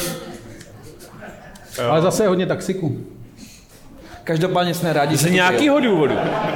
Ale 1.90 2.02
zase 2.02 2.24
je 2.24 2.28
hodně 2.28 2.46
taxiku. 2.46 2.98
Každopádně 4.26 4.74
jsme 4.74 4.94
rádi, 4.94 5.18
Z 5.18 5.32
nějakého 5.32 5.80
důvodu. 5.80 6.16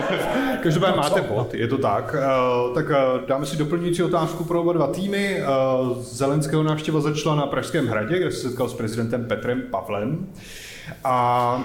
Každopádně 0.64 0.98
máte 0.98 1.22
bod, 1.22 1.54
je 1.54 1.68
to 1.68 1.78
tak. 1.78 2.16
Uh, 2.68 2.76
tak 2.76 2.86
uh, 2.86 3.28
dáme 3.28 3.46
si 3.46 3.58
doplňující 3.58 4.04
otázku 4.04 4.44
pro 4.44 4.62
oba 4.62 4.74
dva 4.74 4.88
týmy. 4.88 5.42
Uh, 5.42 5.98
Zelenského 6.02 6.64
návštěva 6.64 7.02
začala 7.02 7.36
na 7.36 7.48
Pražském 7.48 7.88
hradě, 7.88 8.20
kde 8.20 8.32
se 8.32 8.38
setkal 8.38 8.70
s 8.70 8.74
prezidentem 8.74 9.26
Petrem 9.26 9.62
Pavlem. 9.72 10.28
A 11.04 11.64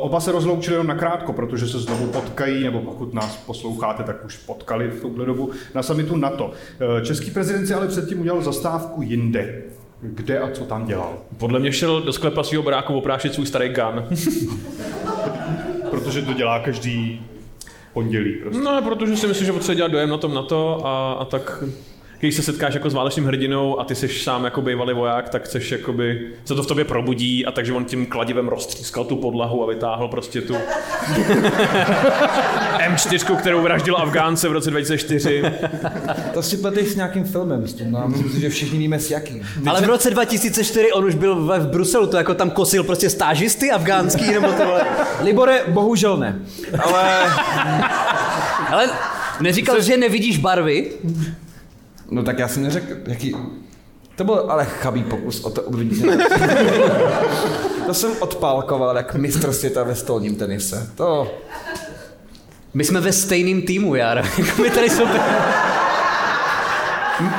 Oba 0.00 0.20
se 0.20 0.32
rozloučili 0.32 0.74
jenom 0.74 0.86
nakrátko, 0.86 1.32
protože 1.32 1.66
se 1.66 1.78
znovu 1.78 2.06
potkají, 2.06 2.64
nebo 2.64 2.80
pokud 2.80 3.14
nás 3.14 3.36
posloucháte, 3.36 4.02
tak 4.02 4.24
už 4.24 4.36
potkali 4.36 4.88
v 4.88 5.00
tuhle 5.00 5.26
dobu 5.26 5.50
na 5.74 5.82
samitu 5.82 6.16
NATO. 6.16 6.52
Český 7.02 7.30
prezident 7.30 7.66
si 7.66 7.74
ale 7.74 7.88
předtím 7.88 8.20
udělal 8.20 8.42
zastávku 8.42 9.02
jinde. 9.02 9.62
Kde 10.02 10.38
a 10.38 10.50
co 10.50 10.64
tam 10.64 10.86
dělal? 10.86 11.18
Podle 11.38 11.58
mě 11.58 11.72
šel 11.72 12.00
do 12.00 12.12
sklepa 12.12 12.42
svého 12.42 12.62
baráku 12.62 12.94
oprášit 12.94 13.34
svůj 13.34 13.46
starý 13.46 13.68
gun. 13.68 14.04
protože 15.90 16.22
to 16.22 16.32
dělá 16.32 16.58
každý 16.58 17.26
pondělí. 17.92 18.32
Prostě. 18.42 18.62
No, 18.62 18.82
protože 18.82 19.16
si 19.16 19.26
myslím, 19.26 19.46
že 19.46 19.52
potřebuje 19.52 19.76
dělat 19.76 19.92
dojem 19.92 20.10
na 20.10 20.16
tom 20.16 20.34
na 20.34 20.42
to 20.42 20.86
a, 20.86 21.12
a 21.12 21.24
tak 21.24 21.64
když 22.22 22.34
se 22.34 22.42
setkáš 22.42 22.74
jako 22.74 22.90
s 22.90 22.94
válečným 22.94 23.24
hrdinou 23.24 23.80
a 23.80 23.84
ty 23.84 23.94
jsi 23.94 24.08
sám 24.08 24.44
jako 24.44 24.62
bývalý 24.62 24.94
voják, 24.94 25.28
tak 25.28 25.44
chceš 25.44 25.72
jakoby, 25.72 26.28
se 26.44 26.54
to 26.54 26.62
v 26.62 26.66
tobě 26.66 26.84
probudí 26.84 27.46
a 27.46 27.52
takže 27.52 27.72
on 27.72 27.84
tím 27.84 28.06
kladivem 28.06 28.48
roztřískal 28.48 29.04
tu 29.04 29.16
podlahu 29.16 29.62
a 29.62 29.66
vytáhl 29.66 30.08
prostě 30.08 30.40
tu 30.40 30.54
M4, 32.88 33.36
kterou 33.36 33.62
vraždil 33.62 33.96
Afgánce 33.96 34.48
v 34.48 34.52
roce 34.52 34.70
2004. 34.70 35.42
To 36.34 36.42
si 36.42 36.56
pleteš 36.56 36.88
s 36.88 36.96
nějakým 36.96 37.24
filmem, 37.24 37.68
s 37.68 37.74
tím, 37.74 37.92
no, 37.92 38.08
myslím 38.08 38.30
si, 38.30 38.40
že 38.40 38.48
všichni 38.48 38.78
víme 38.78 38.98
s 38.98 39.10
jakým. 39.10 39.46
Ale 39.66 39.80
v 39.80 39.84
roce 39.84 40.10
2004 40.10 40.92
on 40.92 41.04
už 41.04 41.14
byl 41.14 41.34
v, 41.34 41.58
v 41.58 41.66
Bruselu, 41.66 42.06
to 42.06 42.16
jako 42.16 42.34
tam 42.34 42.50
kosil 42.50 42.84
prostě 42.84 43.10
stážisty 43.10 43.70
afgánský 43.70 44.30
nebo 44.30 44.52
to 44.52 44.76
Libore, 45.22 45.62
bohužel 45.68 46.16
ne. 46.16 46.38
Ale... 46.84 47.22
Ale 48.68 48.90
neříkal, 49.40 49.80
že 49.80 49.96
nevidíš 49.96 50.38
barvy? 50.38 50.90
No 52.12 52.22
tak 52.22 52.38
já 52.38 52.48
jsem 52.48 52.62
neřekl, 52.62 52.94
jaký... 53.06 53.36
To 54.16 54.24
byl 54.24 54.44
ale 54.48 54.64
chabý 54.64 55.02
pokus 55.02 55.44
o 55.44 55.50
to 55.50 55.62
ovlivnit. 55.62 56.06
to 57.86 57.94
jsem 57.94 58.10
odpálkoval 58.20 58.96
jak 58.96 59.14
mistr 59.14 59.52
světa 59.52 59.82
ve 59.82 59.94
stolním 59.94 60.36
tenise. 60.36 60.90
To... 60.94 61.34
My 62.74 62.84
jsme 62.84 63.00
ve 63.00 63.12
stejným 63.12 63.62
týmu, 63.62 63.94
Jar. 63.94 64.18
Jako 64.38 64.62
my 64.62 64.70
tady 64.70 64.90
jsou... 64.90 65.04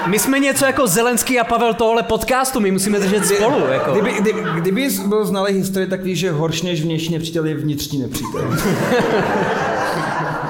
My 0.08 0.20
jsme 0.20 0.40
něco 0.40 0.66
jako 0.66 0.88
Zelenský 0.88 1.40
a 1.40 1.44
Pavel 1.44 1.74
tohle 1.74 2.04
podcastu, 2.04 2.60
my 2.60 2.72
musíme 2.72 3.00
držet 3.00 3.26
spolu. 3.26 3.68
Jako. 3.68 3.92
Kdyby, 3.92 4.14
kdyby, 4.22 4.44
kdyby 4.56 4.90
byl 5.08 5.26
znalý 5.26 5.54
historii, 5.54 5.90
tak 5.90 6.04
víš, 6.04 6.20
že 6.20 6.32
horší 6.32 6.66
než 6.66 6.82
vnější 6.82 7.14
nepřítel 7.14 7.46
je 7.46 7.56
vnitřní 7.56 8.00
nepřítel. 8.00 8.58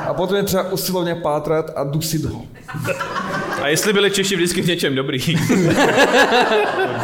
a 0.07 0.13
potom 0.13 0.37
je 0.37 0.43
třeba 0.43 0.71
usilovně 0.71 1.15
pátrat 1.15 1.71
a 1.75 1.83
dusit 1.83 2.25
ho. 2.25 2.41
A 3.63 3.67
jestli 3.67 3.93
byli 3.93 4.11
Češi 4.11 4.35
vždycky 4.35 4.61
v 4.61 4.67
něčem 4.67 4.95
dobrý. 4.95 5.19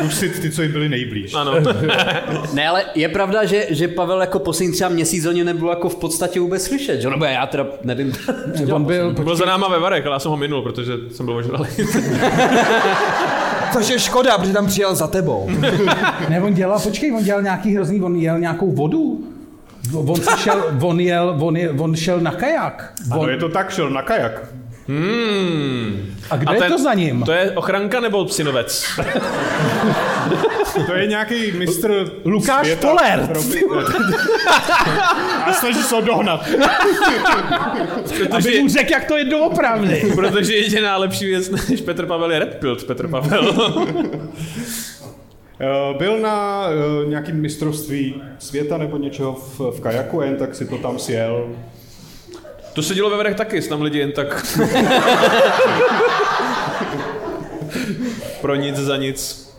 Dusit 0.02 0.40
ty, 0.40 0.52
co 0.52 0.62
jim 0.62 0.72
byli 0.72 0.90
nejblíž. 0.90 1.34
Ano. 1.34 1.54
ne, 2.54 2.68
ale 2.68 2.84
je 2.96 3.10
pravda, 3.10 3.46
že, 3.46 3.68
že 3.70 3.88
Pavel 3.88 4.22
jako 4.22 4.40
poslední 4.40 4.74
třeba 4.74 4.90
měsíc 4.90 5.26
o 5.26 5.32
něm 5.32 5.46
nebylo 5.46 5.70
jako 5.70 5.90
v 5.90 5.96
podstatě 5.96 6.40
vůbec 6.40 6.64
slyšet, 6.64 7.02
že? 7.02 7.10
Nebo 7.10 7.26
já 7.26 7.48
teda 7.48 7.66
nevím. 7.84 8.14
on 8.74 8.84
byl, 8.84 9.14
byl 9.14 9.36
za 9.36 9.46
náma 9.46 9.68
ve 9.68 9.80
Varech, 9.80 10.06
ale 10.06 10.16
já 10.16 10.20
jsem 10.20 10.32
ho 10.32 10.38
minul, 10.38 10.62
protože 10.62 10.94
jsem 11.12 11.26
byl 11.26 11.36
ožralý. 11.36 11.70
Což 13.74 13.90
je 13.90 14.00
škoda, 14.00 14.38
protože 14.38 14.54
tam 14.54 14.68
přijel 14.68 14.96
za 14.96 15.08
tebou. 15.08 15.50
ne, 16.30 16.42
on 16.42 16.54
dělal, 16.54 16.80
počkej, 16.80 17.12
on 17.12 17.24
dělal 17.24 17.42
nějaký 17.42 17.76
hrozný, 17.76 18.02
on 18.02 18.16
jel 18.16 18.40
nějakou 18.40 18.72
vodu. 18.72 19.28
On, 19.94 20.22
se 20.22 20.38
šel, 20.38 20.64
on, 20.82 21.00
jel, 21.00 21.38
on, 21.40 21.58
je, 21.58 21.70
on 21.70 21.96
šel 21.96 22.20
na 22.20 22.32
kajak. 22.32 22.94
On... 23.12 23.20
Ano, 23.20 23.30
je 23.30 23.38
to 23.38 23.50
tak, 23.50 23.72
šel 23.72 23.90
na 23.90 24.02
kajak. 24.02 24.54
Hmm. 24.88 25.69
A 26.30 26.38
kdo 26.38 26.52
A 26.52 26.54
ten, 26.54 26.64
je 26.64 26.70
to 26.70 26.78
za 26.78 26.94
ním? 26.94 27.24
To 27.24 27.32
je 27.32 27.52
ochranka 27.52 28.00
nebo 28.00 28.26
psinovec? 28.26 28.86
to 30.86 30.94
je 30.94 31.08
nějaký 31.08 31.52
mistr 31.52 32.12
Lukáš 32.26 32.66
světa. 32.68 32.88
Polert. 32.88 33.32
A 35.46 35.54
snaží 35.54 35.84
se 35.84 35.96
ho 35.96 36.02
dohnat. 36.02 36.46
Protože, 38.04 38.50
Aby 38.50 38.62
mu 38.62 38.70
řekl, 38.70 38.92
jak 38.92 39.06
to 39.06 39.18
je 39.18 39.26
doopravdy. 39.26 40.12
Protože 40.16 40.56
jediná 40.56 40.98
lepší 40.98 41.26
věc 41.26 41.70
než 41.70 41.82
Petr 41.82 42.06
Pavel 42.06 42.32
je 42.32 42.40
Redpilt 42.40 42.84
Petr 42.84 43.08
Pavel. 43.08 43.54
Byl 45.98 46.20
na 46.20 46.66
uh, 46.68 47.10
nějakým 47.10 47.36
mistrovství 47.36 48.22
světa 48.40 48.78
nebo 48.78 48.98
něčeho 48.98 49.34
v, 49.34 49.60
v 49.60 49.82
kajaku, 49.82 50.22
jen 50.22 50.36
tak 50.36 50.56
si 50.56 50.66
to 50.66 50.78
tam 50.78 51.00
sjel. 51.00 51.50
To 52.74 52.84
se 52.84 52.94
dělo 52.96 53.10
ve 53.10 53.18
Vrech 53.18 53.36
taky, 53.36 53.62
tam 53.62 53.82
lidi 53.82 54.00
jen 54.00 54.12
tak... 54.12 54.58
Pro 58.42 58.56
nic 58.56 58.76
za 58.76 58.98
nic. 58.98 59.50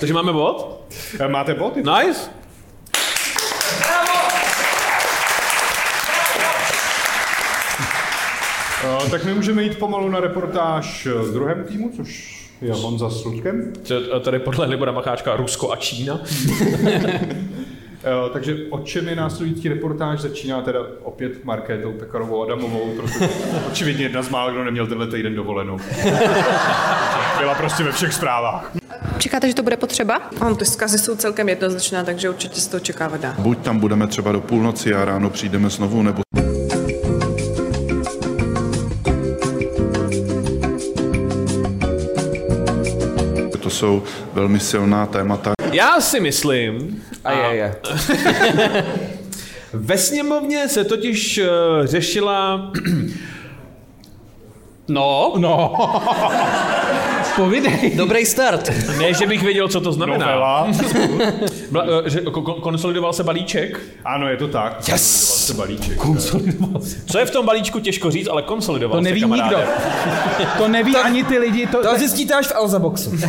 Takže 0.00 0.14
máme 0.14 0.32
bod? 0.32 0.84
Máte 1.28 1.54
bod? 1.54 1.76
Nice. 1.76 2.30
Uh, 8.84 9.10
tak 9.10 9.24
my 9.24 9.34
můžeme 9.34 9.62
jít 9.62 9.78
pomalu 9.78 10.08
na 10.08 10.20
reportáž 10.20 11.08
z 11.22 11.32
druhému 11.32 11.64
týmu, 11.64 11.92
což 11.96 12.38
je 12.60 12.72
Honza 12.72 13.10
s 13.10 13.24
Ludkem. 13.24 13.72
Tady 14.20 14.38
podle 14.38 14.66
Libora 14.66 14.92
Macháčka 14.92 15.36
Rusko 15.36 15.72
a 15.72 15.76
Čína. 15.76 16.20
Uh, 17.98 18.32
takže 18.32 18.56
o 18.70 18.78
čem 18.78 19.08
je 19.08 19.16
následující 19.16 19.68
reportáž? 19.68 20.20
Začíná 20.20 20.62
teda 20.62 20.80
opět 21.02 21.44
Markétou 21.44 21.92
Pekarovou 21.92 22.42
Adamovou, 22.42 22.92
protože 22.96 23.28
očividně 23.68 24.04
jedna 24.04 24.22
z 24.22 24.28
mála, 24.28 24.50
kdo 24.50 24.64
neměl 24.64 24.86
tenhle 24.86 25.06
týden 25.06 25.34
dovolenou. 25.34 25.78
Byla 27.38 27.54
prostě 27.54 27.84
ve 27.84 27.92
všech 27.92 28.12
zprávách. 28.14 28.72
Čekáte, 29.18 29.48
že 29.48 29.54
to 29.54 29.62
bude 29.62 29.76
potřeba? 29.76 30.20
Ano, 30.40 30.56
ty 30.56 30.64
zkazy 30.64 30.98
jsou 30.98 31.16
celkem 31.16 31.48
jednoznačné, 31.48 32.04
takže 32.04 32.30
určitě 32.30 32.60
se 32.60 32.70
to 32.70 32.76
očekávat 32.76 33.20
dá. 33.20 33.34
Buď 33.38 33.58
tam 33.58 33.78
budeme 33.78 34.06
třeba 34.06 34.32
do 34.32 34.40
půlnoci 34.40 34.94
a 34.94 35.04
ráno 35.04 35.30
přijdeme 35.30 35.70
znovu, 35.70 36.02
nebo 36.02 36.22
to 43.62 43.70
jsou 43.70 44.02
velmi 44.34 44.60
silná 44.60 45.06
témata. 45.06 45.57
Já 45.78 46.00
si 46.00 46.20
myslím... 46.20 47.02
A 47.24 47.32
je, 47.32 47.56
je. 47.56 47.76
Ve 49.72 49.98
sněmovně 49.98 50.68
se 50.68 50.84
totiž 50.84 51.38
uh, 51.38 51.86
řešila... 51.86 52.70
no. 54.88 55.34
No. 55.36 55.74
Povidej. 57.36 57.92
Dobrý 57.96 58.26
start. 58.26 58.70
Ne, 58.98 59.14
že 59.14 59.26
bych 59.26 59.42
věděl, 59.42 59.68
co 59.68 59.80
to 59.80 59.92
znamená. 59.92 60.26
Novela. 60.26 60.70
Bla, 61.70 61.84
eh, 62.06 62.10
že 62.10 62.20
ko- 62.20 62.42
ko- 62.42 62.60
konsolidoval 62.60 63.12
se 63.12 63.24
balíček? 63.24 63.80
Ano, 64.04 64.28
je 64.28 64.36
to 64.36 64.48
tak. 64.48 64.72
Konsolidoval 64.76 64.98
se 64.98 65.54
balíček. 65.54 65.96
Konsolidoval 65.96 66.80
se. 66.82 66.96
Co 67.06 67.18
je 67.18 67.26
v 67.26 67.30
tom 67.30 67.46
balíčku, 67.46 67.80
těžko 67.80 68.10
říct, 68.10 68.28
ale 68.28 68.42
konsolidoval 68.42 68.96
To 68.98 69.02
neví 69.02 69.20
se, 69.20 69.24
kamaráde. 69.24 69.56
nikdo. 69.56 69.72
To 70.58 70.68
neví 70.68 70.96
ani 70.96 71.24
ty 71.24 71.38
lidi. 71.38 71.66
To, 71.66 71.82
To 71.82 71.98
zjistíte 71.98 72.34
až 72.34 72.46
v 72.46 72.52
Elza 72.54 72.78
Boxu. 72.78 73.10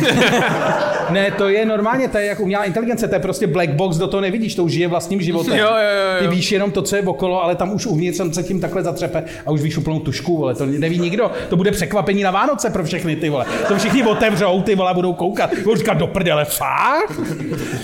Ne, 1.10 1.30
to 1.30 1.48
je 1.48 1.64
normálně, 1.66 2.08
to 2.08 2.18
je 2.18 2.26
jak 2.26 2.40
umělá 2.40 2.64
inteligence, 2.64 3.08
to 3.08 3.14
je 3.14 3.18
prostě 3.18 3.46
black 3.46 3.70
box, 3.70 3.96
do 3.96 4.06
toho 4.08 4.20
nevidíš, 4.20 4.54
to 4.54 4.64
už 4.64 4.72
žije 4.72 4.88
vlastním 4.88 5.22
životem. 5.22 5.52
Jo, 5.58 5.66
jo, 5.66 5.72
jo. 5.74 6.28
Ty 6.30 6.36
víš 6.36 6.52
jenom 6.52 6.70
to, 6.70 6.82
co 6.82 6.96
je 6.96 7.02
okolo, 7.02 7.44
ale 7.44 7.54
tam 7.56 7.72
už 7.74 7.86
uvnitř 7.86 8.16
jsem 8.16 8.32
se 8.34 8.42
tím 8.42 8.60
takhle 8.60 8.82
zatřepe 8.82 9.24
a 9.46 9.50
už 9.50 9.60
víš 9.62 9.76
úplnou 9.76 10.00
tušku, 10.00 10.36
vole, 10.36 10.54
to 10.54 10.66
neví 10.66 10.98
nikdo. 10.98 11.30
To 11.48 11.56
bude 11.56 11.70
překvapení 11.70 12.22
na 12.22 12.30
Vánoce 12.30 12.70
pro 12.70 12.84
všechny 12.84 13.16
ty 13.16 13.30
vole. 13.30 13.44
To 13.68 13.76
všichni 13.78 14.02
otevřou, 14.02 14.62
ty 14.62 14.74
vole, 14.74 14.90
a 14.90 14.94
budou 14.94 15.12
koukat. 15.12 15.50
Budou 15.62 15.76
říkat 15.76 15.94
do 15.94 16.06
prdele, 16.06 16.44
fakt? 16.44 17.20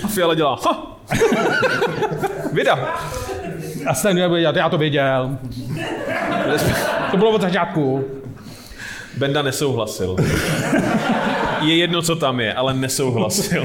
A 0.05 0.09
Fiala 0.09 0.35
dělá, 0.35 0.46
ha! 0.55 0.97
Vida. 2.53 2.95
A 3.87 3.95
Stanley 3.95 4.29
bude 4.29 4.41
dělat, 4.41 4.57
já 4.57 4.69
to 4.69 4.79
věděl. 4.79 5.39
To 7.11 7.17
bylo 7.17 7.31
od 7.31 7.41
začátku. 7.41 8.05
Benda 9.17 9.43
nesouhlasil. 9.43 10.17
Je 11.63 11.77
jedno, 11.77 12.03
co 12.03 12.17
tam 12.17 12.41
je, 12.41 12.55
ale 12.55 12.75
nesouhlasil. 12.75 13.63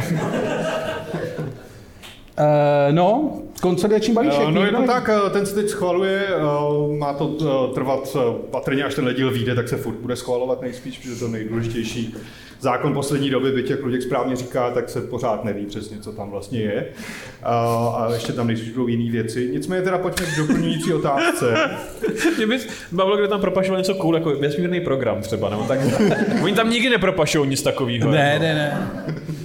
Uh, 2.39 2.45
no, 2.91 3.33
konsolidační 3.61 4.13
balíček. 4.13 4.39
Eh, 4.47 4.51
No 4.51 4.59
je 4.61 4.65
nikdo 4.65 4.71
to 4.71 4.81
neví. 4.81 4.88
tak, 4.88 5.09
eh, 5.09 5.29
ten 5.29 5.45
se 5.45 5.55
teď 5.55 5.69
schvaluje, 5.69 6.27
má 6.97 7.13
to 7.13 7.27
trvat 7.73 8.17
patrně, 8.51 8.83
až 8.83 8.93
ten 8.95 9.13
díl 9.15 9.31
vyjde, 9.31 9.55
tak 9.55 9.67
se 9.67 9.77
furt 9.77 9.93
bude 9.95 10.15
schvalovat 10.15 10.61
nejspíš, 10.61 10.97
protože 10.97 11.15
to 11.15 11.27
nejdůležitější 11.27 12.15
zákon 12.62 12.94
poslední 12.94 13.30
doby, 13.30 13.51
byť 13.51 13.70
jak 13.70 13.84
Luděk 13.84 14.01
správně 14.01 14.36
říká, 14.36 14.72
tak 14.72 14.89
se 14.89 15.01
pořád 15.01 15.44
neví 15.44 15.65
přesně, 15.65 16.00
co 16.00 16.12
tam 16.12 16.30
vlastně 16.30 16.60
je. 16.60 16.86
A, 17.44 17.56
a 17.98 18.13
ještě 18.13 18.34
tam 18.34 18.48
nejspíš 18.48 18.72
budou 18.72 18.88
jiné 18.88 19.12
věci. 19.12 19.50
Nicméně 19.53 19.82
teda 19.82 19.98
pojďme 19.98 20.25
k 20.25 20.38
doplňující 20.38 20.94
otázce. 20.94 21.56
Mě 22.38 22.48
by 22.48 22.60
bavilo, 22.91 23.18
kde 23.18 23.27
tam 23.27 23.41
propašoval 23.41 23.77
něco 23.77 23.96
cool, 23.96 24.15
jako 24.15 24.36
vesmírný 24.36 24.82
program 24.82 25.22
třeba, 25.22 25.50
nebo 25.50 25.63
tak. 25.63 25.80
Oni 26.44 26.56
tam 26.56 26.70
nikdy 26.70 26.89
nepropašují 26.89 27.50
nic 27.50 27.62
takového. 27.62 28.12
Ne, 28.12 28.39
ne, 28.39 28.53
ne. 28.53 28.91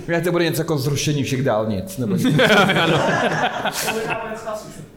Já 0.09 0.21
to 0.21 0.33
bude 0.33 0.45
něco 0.45 0.61
jako 0.61 0.79
zrušení 0.79 1.23
všech 1.23 1.43
dálnic. 1.43 1.99
Nebo... 1.99 2.17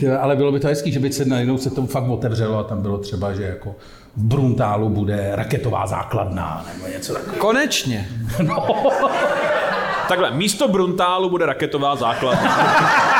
Ty, 0.00 0.10
ale 0.10 0.36
bylo 0.36 0.52
by 0.52 0.60
to 0.60 0.66
hezký, 0.66 0.92
že 0.92 1.00
by 1.00 1.12
se 1.12 1.24
najednou 1.24 1.58
se 1.58 1.70
to 1.70 1.86
fakt 1.86 2.08
otevřelo 2.08 2.58
a 2.58 2.62
tam 2.62 2.82
bylo 2.82 2.98
třeba, 2.98 3.32
že 3.32 3.42
jako 3.42 3.74
v 4.16 4.22
Bruntálu 4.22 4.88
bude 4.88 5.30
raketová 5.32 5.86
základna 5.86 6.64
nebo 6.74 6.88
něco 6.88 7.12
takového. 7.14 7.40
Konečně. 7.40 8.08
No. 8.42 8.66
Takhle, 10.08 10.30
místo 10.30 10.68
Bruntálu 10.68 11.30
bude 11.30 11.46
raketová 11.46 11.96
základna. 11.96 12.56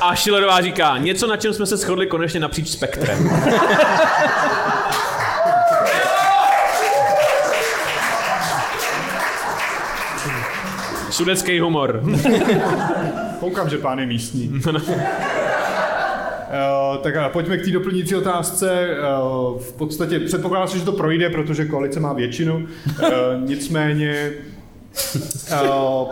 A 0.00 0.16
Schillerová 0.16 0.60
říká, 0.60 0.98
něco, 0.98 1.26
na 1.26 1.36
čem 1.36 1.54
jsme 1.54 1.66
se 1.66 1.76
shodli 1.76 2.06
konečně 2.06 2.40
napříč 2.40 2.68
spektrem. 2.68 3.30
Sudecký 11.12 11.60
humor. 11.60 12.02
Koukám, 13.40 13.70
že 13.70 13.78
pán 13.78 13.98
je 13.98 14.06
místní. 14.06 14.48
Uh, 14.48 14.62
tak 17.02 17.16
a 17.16 17.28
pojďme 17.28 17.56
k 17.56 17.64
té 17.64 17.70
doplňující 17.70 18.14
otázce. 18.14 18.88
Uh, 18.88 19.60
v 19.60 19.72
podstatě 19.72 20.20
předpokládá 20.20 20.66
se, 20.66 20.78
že 20.78 20.84
to 20.84 20.92
projde, 20.92 21.30
protože 21.30 21.64
koalice 21.64 22.00
má 22.00 22.12
většinu. 22.12 22.56
Uh, 22.56 22.66
nicméně 23.38 24.30
uh, 25.52 26.08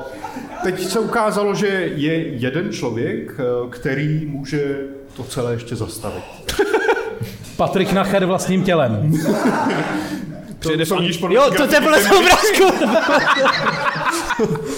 teď 0.63 0.87
se 0.87 0.99
ukázalo, 0.99 1.55
že 1.55 1.67
je 1.95 2.29
jeden 2.29 2.73
člověk, 2.73 3.41
uh, 3.63 3.71
který 3.71 4.27
může 4.27 4.77
to 5.17 5.25
celé 5.25 5.53
ještě 5.53 5.77
zastavit. 5.77 6.25
Patrik 7.57 7.93
Nacher 7.93 8.25
vlastním 8.25 8.63
tělem. 8.63 9.13
Přijede 10.59 10.87
pan... 10.87 11.05
Jo, 11.31 11.51
to 11.57 11.67
teple 11.67 12.03
z 12.03 12.11
obrázku. 12.13 12.65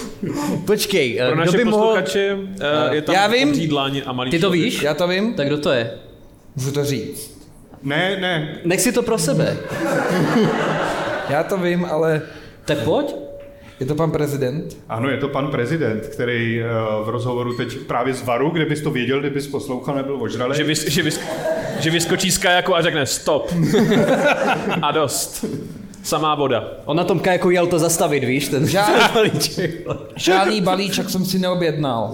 Počkej, 0.65 1.17
Pro 1.17 1.27
kdo 1.27 1.35
naše 1.45 1.57
by 1.57 1.65
mohl... 1.65 1.77
posluchače 1.83 2.37
eh, 2.91 2.95
je 2.95 3.01
tam 3.01 3.15
Já 3.15 3.27
vím. 3.27 3.69
a 4.05 4.11
malý 4.13 4.31
Ty 4.31 4.37
to 4.37 4.41
člověk. 4.41 4.63
víš? 4.63 4.81
Já 4.81 4.93
to 4.93 5.07
vím. 5.07 5.33
Tak 5.33 5.47
kdo 5.47 5.57
to 5.57 5.71
je? 5.71 5.91
Můžu 6.55 6.71
to 6.71 6.85
říct. 6.85 7.43
Ne, 7.83 8.17
ne. 8.21 8.57
Nech 8.63 8.81
si 8.81 8.91
to 8.91 9.01
pro 9.03 9.17
sebe. 9.17 9.57
Já 11.29 11.43
to 11.43 11.57
vím, 11.57 11.85
ale 11.85 12.21
Tak 12.65 12.77
pojď. 12.77 13.15
je 13.79 13.85
to 13.85 13.95
pan 13.95 14.11
prezident. 14.11 14.77
Ano, 14.89 15.09
je 15.09 15.17
to 15.17 15.27
pan 15.27 15.47
prezident, 15.47 16.07
který 16.07 16.61
v 17.05 17.09
rozhovoru 17.09 17.53
teď 17.57 17.77
právě 17.77 18.13
z 18.13 18.21
Varu, 18.21 18.49
kde 18.49 18.65
bys 18.65 18.81
to 18.81 18.91
věděl, 18.91 19.19
kdybys 19.19 19.47
poslouchal, 19.47 19.95
nebyl 19.95 20.23
ožralý. 20.23 20.57
Že, 20.57 20.63
vys, 20.63 20.87
že, 20.87 21.03
vys, 21.03 21.19
že 21.79 21.89
vyskočí 21.89 22.31
z 22.31 22.37
kajaku 22.37 22.75
a 22.75 22.81
řekne 22.81 23.05
stop. 23.05 23.53
a 24.81 24.91
dost. 24.91 25.45
Samá 26.03 26.35
voda. 26.35 26.63
On 26.85 26.97
na 26.97 27.03
tom 27.03 27.19
kajaku 27.19 27.49
jel 27.49 27.67
to 27.67 27.79
zastavit, 27.79 28.23
víš, 28.23 28.47
ten 28.47 28.67
Žádný, 28.67 29.03
balíček. 29.13 29.71
žádný 30.15 30.61
balíček 30.61 31.09
jsem 31.09 31.25
si 31.25 31.39
neobjednal. 31.39 32.13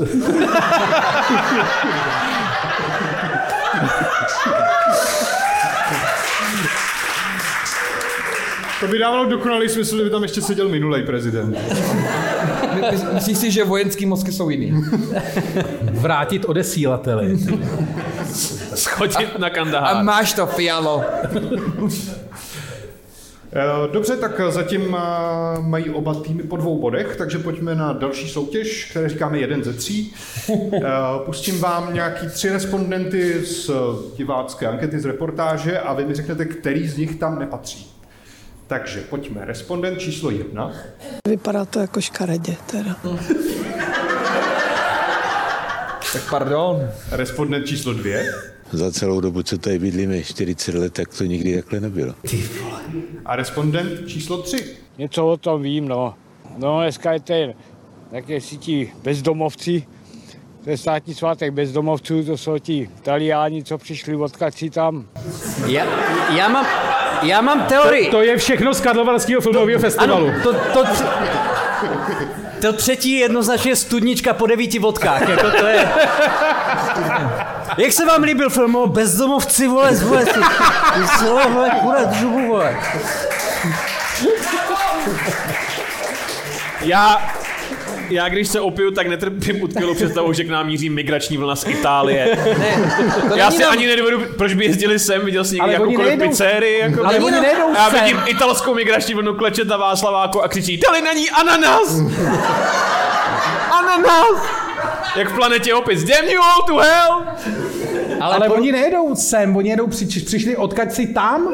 To 8.80 8.88
by 8.88 8.99
dávalo 8.99 9.25
dokonalý 9.30 9.69
smysl, 9.69 9.95
kdyby 9.95 10.10
tam 10.10 10.23
ještě 10.23 10.41
seděl 10.41 10.69
minulý 10.69 11.04
prezident. 11.06 11.58
My- 12.73 12.82
my- 12.91 13.13
Myslíš 13.13 13.38
si, 13.38 13.52
že 13.52 13.63
vojenský 13.63 14.06
mozky 14.06 14.32
jsou 14.32 14.49
jiný? 14.49 14.84
Vrátit 15.91 16.45
odesílateli. 16.45 17.38
Schodit 18.75 19.39
na 19.39 19.47
A 19.47 19.49
Kandahár. 19.49 20.04
máš 20.04 20.34
to, 20.34 20.45
Fialo. 20.47 21.04
Eh, 23.53 23.88
Dobře, 23.91 24.17
tak 24.17 24.41
zatím 24.49 24.97
eh, 24.99 25.62
mají 25.62 25.89
oba 25.89 26.13
týmy 26.13 26.43
po 26.43 26.57
dvou 26.57 26.81
bodech, 26.81 27.15
takže 27.15 27.39
pojďme 27.39 27.75
na 27.75 27.93
další 27.93 28.29
soutěž, 28.29 28.88
které 28.91 29.09
říkáme 29.09 29.39
jeden 29.39 29.63
ze 29.63 29.73
tří. 29.73 30.13
Eh, 30.73 30.81
Pustím 31.25 31.59
vám 31.59 31.93
nějaký 31.93 32.27
tři 32.27 32.49
respondenty 32.49 33.45
z 33.45 33.71
divácké 34.17 34.67
ankety, 34.67 34.99
z 34.99 35.05
reportáže 35.05 35.79
a 35.79 35.93
vy 35.93 36.05
mi 36.05 36.13
řeknete, 36.13 36.45
který 36.45 36.88
z 36.88 36.97
nich 36.97 37.15
tam 37.15 37.39
nepatří. 37.39 37.91
Takže 38.67 39.01
pojďme. 39.01 39.45
Respondent 39.45 39.99
číslo 39.99 40.29
jedna. 40.31 40.71
Vypadá 41.27 41.65
to 41.65 41.79
jako 41.79 42.01
škaredě 42.01 42.55
teda. 42.71 42.95
Tak 46.13 46.21
pardon. 46.29 46.89
Respondent 47.12 47.67
číslo 47.67 47.93
dvě. 47.93 48.31
Za 48.71 48.91
celou 48.91 49.21
dobu, 49.21 49.43
co 49.43 49.58
tady 49.58 49.79
bydlíme, 49.79 50.23
40 50.23 50.75
let, 50.75 50.93
tak 50.93 51.17
to 51.17 51.23
nikdy 51.23 51.55
takhle 51.55 51.79
nebylo. 51.79 52.13
A 53.25 53.36
respondent 53.36 54.08
číslo 54.08 54.38
tři. 54.41 54.65
Něco 54.97 55.27
o 55.27 55.38
tom 55.38 55.62
vím, 55.62 55.88
no. 55.88 56.13
No, 56.58 56.79
dneska 56.82 57.13
je 57.13 57.19
ten, 57.19 57.53
také 58.12 58.41
sítí 58.41 58.91
bezdomovci, 59.03 59.84
to 60.63 60.69
je 60.69 60.77
státní 60.77 61.13
svátek 61.13 61.53
bezdomovců, 61.53 62.23
to 62.23 62.38
jsou 62.38 62.58
ti 62.58 62.89
Italiáni, 62.99 63.63
co 63.63 63.77
přišli 63.77 64.15
odkud 64.15 64.53
si 64.53 64.69
tam. 64.69 65.05
Já, 65.65 65.86
já 66.36 66.47
mám, 66.47 66.65
já 67.23 67.41
mám 67.41 67.65
teorii. 67.65 68.05
To, 68.05 68.12
to 68.12 68.21
je 68.21 68.38
všechno 68.38 68.73
z 68.73 68.82
Karlovarského 68.82 69.41
filmového 69.41 69.79
festivalu. 69.79 70.27
Ano, 70.27 70.41
to, 70.43 70.53
to, 70.53 70.84
tři, 70.93 71.03
to 72.62 72.73
třetí 72.73 73.12
je 73.12 73.19
jednoznačně 73.19 73.75
studnička 73.75 74.34
po 74.34 74.47
devíti 74.47 74.79
vodkách, 74.79 75.29
jako 75.29 75.51
to 75.51 75.67
je. 75.67 75.88
Jak 77.77 77.91
se 77.93 78.05
vám 78.05 78.23
líbil 78.23 78.49
film 78.49 78.75
o 78.75 78.88
bezdomovci, 78.88 79.67
vole, 79.67 79.95
z 79.95 80.03
vole, 80.03 80.25
slovo, 81.17 81.49
vole, 81.49 81.69
kurat, 81.82 82.13
žubu, 82.13 82.47
vole. 82.47 82.77
Já, 86.82 87.32
já 88.10 88.29
když 88.29 88.47
se 88.47 88.60
opiju, 88.60 88.91
tak 88.91 89.08
netrpím 89.08 89.63
utkvělou 89.63 89.93
představou, 89.93 90.34
že 90.34 90.43
k 90.43 90.49
nám 90.49 90.65
míří 90.67 90.89
migrační 90.89 91.38
vlna 91.38 91.55
z 91.55 91.63
Itálie. 91.67 92.38
Ne, 92.60 92.91
to 93.29 93.36
já 93.38 93.51
si 93.51 93.58
jenom- 93.62 93.71
ani 93.71 93.88
nedovedu, 93.88 94.21
proč 94.38 94.53
by 94.53 94.65
jezdili 94.65 94.99
sem, 94.99 95.25
viděl 95.25 95.45
jsi 95.45 95.55
někdy 95.55 95.71
jakoukoliv 95.73 96.08
nejedou- 96.08 96.27
pizzerii. 96.29 96.79
Jako, 96.79 97.05
Ale 97.05 97.19
oni 97.19 97.41
nejedou 97.41 97.73
já 97.75 97.89
sem. 97.89 97.99
vidím 98.03 98.21
italskou 98.25 98.73
migrační 98.73 99.13
vlnu 99.13 99.34
klečet 99.34 99.67
na 99.67 99.77
Václaváku 99.77 100.43
a 100.43 100.47
křičí, 100.47 100.77
dali 100.77 101.01
na 101.01 101.13
ní 101.13 101.29
ananas! 101.29 101.99
ananas! 103.71 104.68
Jak 105.19 105.29
v 105.29 105.36
planetě 105.36 105.73
opic, 105.73 106.03
damn 106.03 106.27
you 106.29 106.41
all 106.41 106.63
to 106.67 106.77
hell! 106.77 107.23
Ale, 108.21 108.36
ale 108.36 108.49
oni 108.49 108.71
nejedou 108.71 109.15
sem, 109.15 109.55
oni 109.58 109.69
jedou, 109.69 109.88
při, 109.88 110.05
přišli 110.05 110.55
odkaď 110.55 110.91
si 110.91 111.08
tam. 111.08 111.53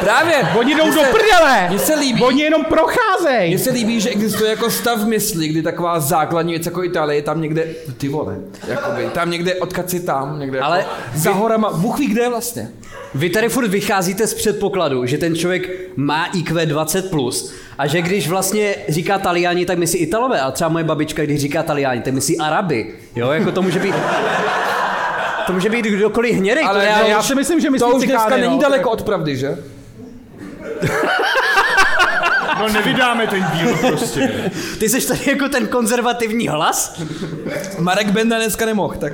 Právě. 0.00 0.48
Oni 0.58 0.74
jdou 0.74 0.84
Mně 0.86 0.94
do 0.94 1.00
se- 1.00 1.06
prdele. 1.12 1.66
Mně 1.68 1.78
se 1.78 1.94
líbí. 1.94 2.22
Oni 2.22 2.42
jenom 2.42 2.64
procházejí. 2.64 3.48
Mně 3.48 3.58
se 3.58 3.70
líbí, 3.70 4.00
že 4.00 4.08
existuje 4.10 4.50
jako 4.50 4.70
stav 4.70 5.04
mysli, 5.04 5.48
kdy 5.48 5.62
taková 5.62 6.00
základní 6.00 6.52
věc 6.52 6.66
jako 6.66 6.84
Itálie 6.84 7.18
je 7.18 7.22
tam 7.22 7.40
někde, 7.42 7.66
ty 7.98 8.08
vole, 8.08 8.36
jakoby, 8.68 9.10
tam 9.14 9.30
někde 9.30 9.54
odkud 9.54 9.90
si 9.90 10.00
tam, 10.00 10.40
někde 10.40 10.60
Ale 10.60 10.78
jako 10.78 10.90
za 11.14 11.30
horama, 11.32 11.72
Bůh 11.72 11.98
ví 11.98 12.06
kde 12.06 12.28
vlastně. 12.28 12.70
Vy 13.16 13.30
tady 13.30 13.48
furt 13.48 13.68
vycházíte 13.68 14.26
z 14.26 14.34
předpokladu, 14.34 15.06
že 15.06 15.18
ten 15.18 15.36
člověk 15.36 15.70
má 15.96 16.26
IQ 16.26 16.66
20+, 16.66 17.08
plus 17.08 17.52
a 17.78 17.86
že 17.86 18.02
když 18.02 18.28
vlastně 18.28 18.74
říká 18.88 19.18
Taliani, 19.18 19.66
tak 19.66 19.78
myslí 19.78 19.98
Italové. 19.98 20.40
A 20.40 20.50
třeba 20.50 20.70
moje 20.70 20.84
babička, 20.84 21.22
když 21.22 21.40
říká 21.40 21.62
Taliani, 21.62 22.00
tak 22.00 22.14
myslí 22.14 22.38
Araby. 22.38 22.94
Jo, 23.16 23.30
jako 23.30 23.52
to 23.52 23.62
může 23.62 23.78
být... 23.78 23.94
To 25.46 25.52
může 25.52 25.68
být 25.68 25.84
kdokoliv 25.84 26.36
hnědej. 26.36 26.64
Ale 26.64 26.80
to 26.80 26.86
já, 26.86 27.06
já 27.06 27.22
si 27.22 27.34
myslím, 27.34 27.60
že 27.60 27.70
to 27.78 27.88
už 27.88 28.06
dneska 28.06 28.36
není 28.36 28.58
daleko 28.58 28.90
od 28.90 29.02
pravdy, 29.02 29.36
že? 29.36 29.58
No 32.58 32.68
nevydáme 32.68 33.26
ten 33.26 33.46
díl 33.54 33.76
prostě. 33.76 34.50
Ty 34.78 34.88
jsi 34.88 35.08
tady 35.08 35.20
jako 35.26 35.48
ten 35.48 35.66
konzervativní 35.66 36.48
hlas? 36.48 37.02
Marek 37.78 38.10
Benda 38.10 38.36
dneska 38.36 38.66
nemohl, 38.66 38.94
tak... 38.94 39.12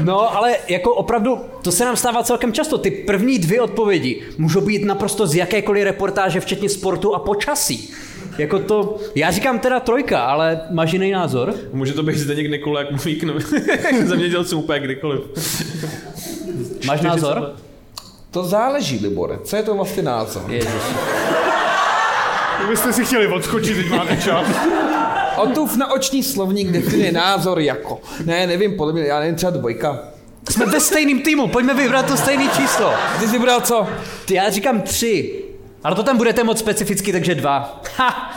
No, 0.00 0.36
ale 0.36 0.56
jako 0.68 0.94
opravdu, 0.94 1.38
to 1.62 1.72
se 1.72 1.84
nám 1.84 1.96
stává 1.96 2.22
celkem 2.22 2.52
často. 2.52 2.78
Ty 2.78 2.90
první 2.90 3.38
dvě 3.38 3.60
odpovědi 3.60 4.22
můžou 4.38 4.60
být 4.60 4.84
naprosto 4.84 5.26
z 5.26 5.34
jakékoliv 5.34 5.84
reportáže, 5.84 6.40
včetně 6.40 6.68
sportu 6.68 7.14
a 7.14 7.18
počasí. 7.18 7.90
Jako 8.38 8.58
to, 8.58 8.96
já 9.14 9.30
říkám 9.30 9.58
teda 9.58 9.80
trojka, 9.80 10.20
ale 10.20 10.60
máš 10.70 10.92
jiný 10.92 11.10
názor? 11.10 11.54
Může 11.72 11.92
to 11.92 12.02
být 12.02 12.18
Zdeněk 12.18 12.50
Nikolák 12.50 12.90
mluví 12.90 13.16
k 13.16 13.24
zemědělcům 14.06 14.58
úplně 14.58 14.80
kdykoliv. 14.80 15.20
Máš 16.86 17.00
názor? 17.00 17.52
To 18.30 18.44
záleží, 18.44 18.98
Libore. 19.02 19.38
Co 19.44 19.56
je 19.56 19.62
to 19.62 19.74
vlastně 19.74 20.02
názor? 20.02 20.42
Ježiš. 20.48 20.70
Vy 22.68 22.76
jste 22.76 22.92
si 22.92 23.04
chtěli 23.04 23.26
odskočit, 23.26 23.76
teď 23.76 23.90
máte 23.90 24.16
čas. 24.16 24.46
Otův 25.36 25.76
na 25.76 25.92
oční 25.92 26.22
slovník 26.22 26.68
definuje 26.72 27.12
názor 27.12 27.60
jako. 27.60 28.00
Ne, 28.24 28.46
nevím, 28.46 28.76
podle 28.76 28.92
mě, 28.92 29.02
já 29.02 29.20
nevím, 29.20 29.34
třeba 29.34 29.50
dvojka. 29.50 29.98
Jsme 30.50 30.66
ve 30.66 30.80
stejném 30.80 31.20
týmu, 31.22 31.48
pojďme 31.48 31.74
vybrat 31.74 32.06
to 32.06 32.16
stejné 32.16 32.48
číslo. 32.56 32.92
Ty 33.20 33.26
jsi 33.26 33.32
vybral 33.32 33.60
co? 33.60 33.86
Ty, 34.24 34.34
já 34.34 34.50
říkám 34.50 34.80
tři. 34.80 35.42
Ale 35.84 35.96
to 35.96 36.02
tam 36.02 36.16
budete 36.16 36.44
moc 36.44 36.58
specificky, 36.58 37.12
takže 37.12 37.34
dva. 37.34 37.82
Ha! 37.96 38.32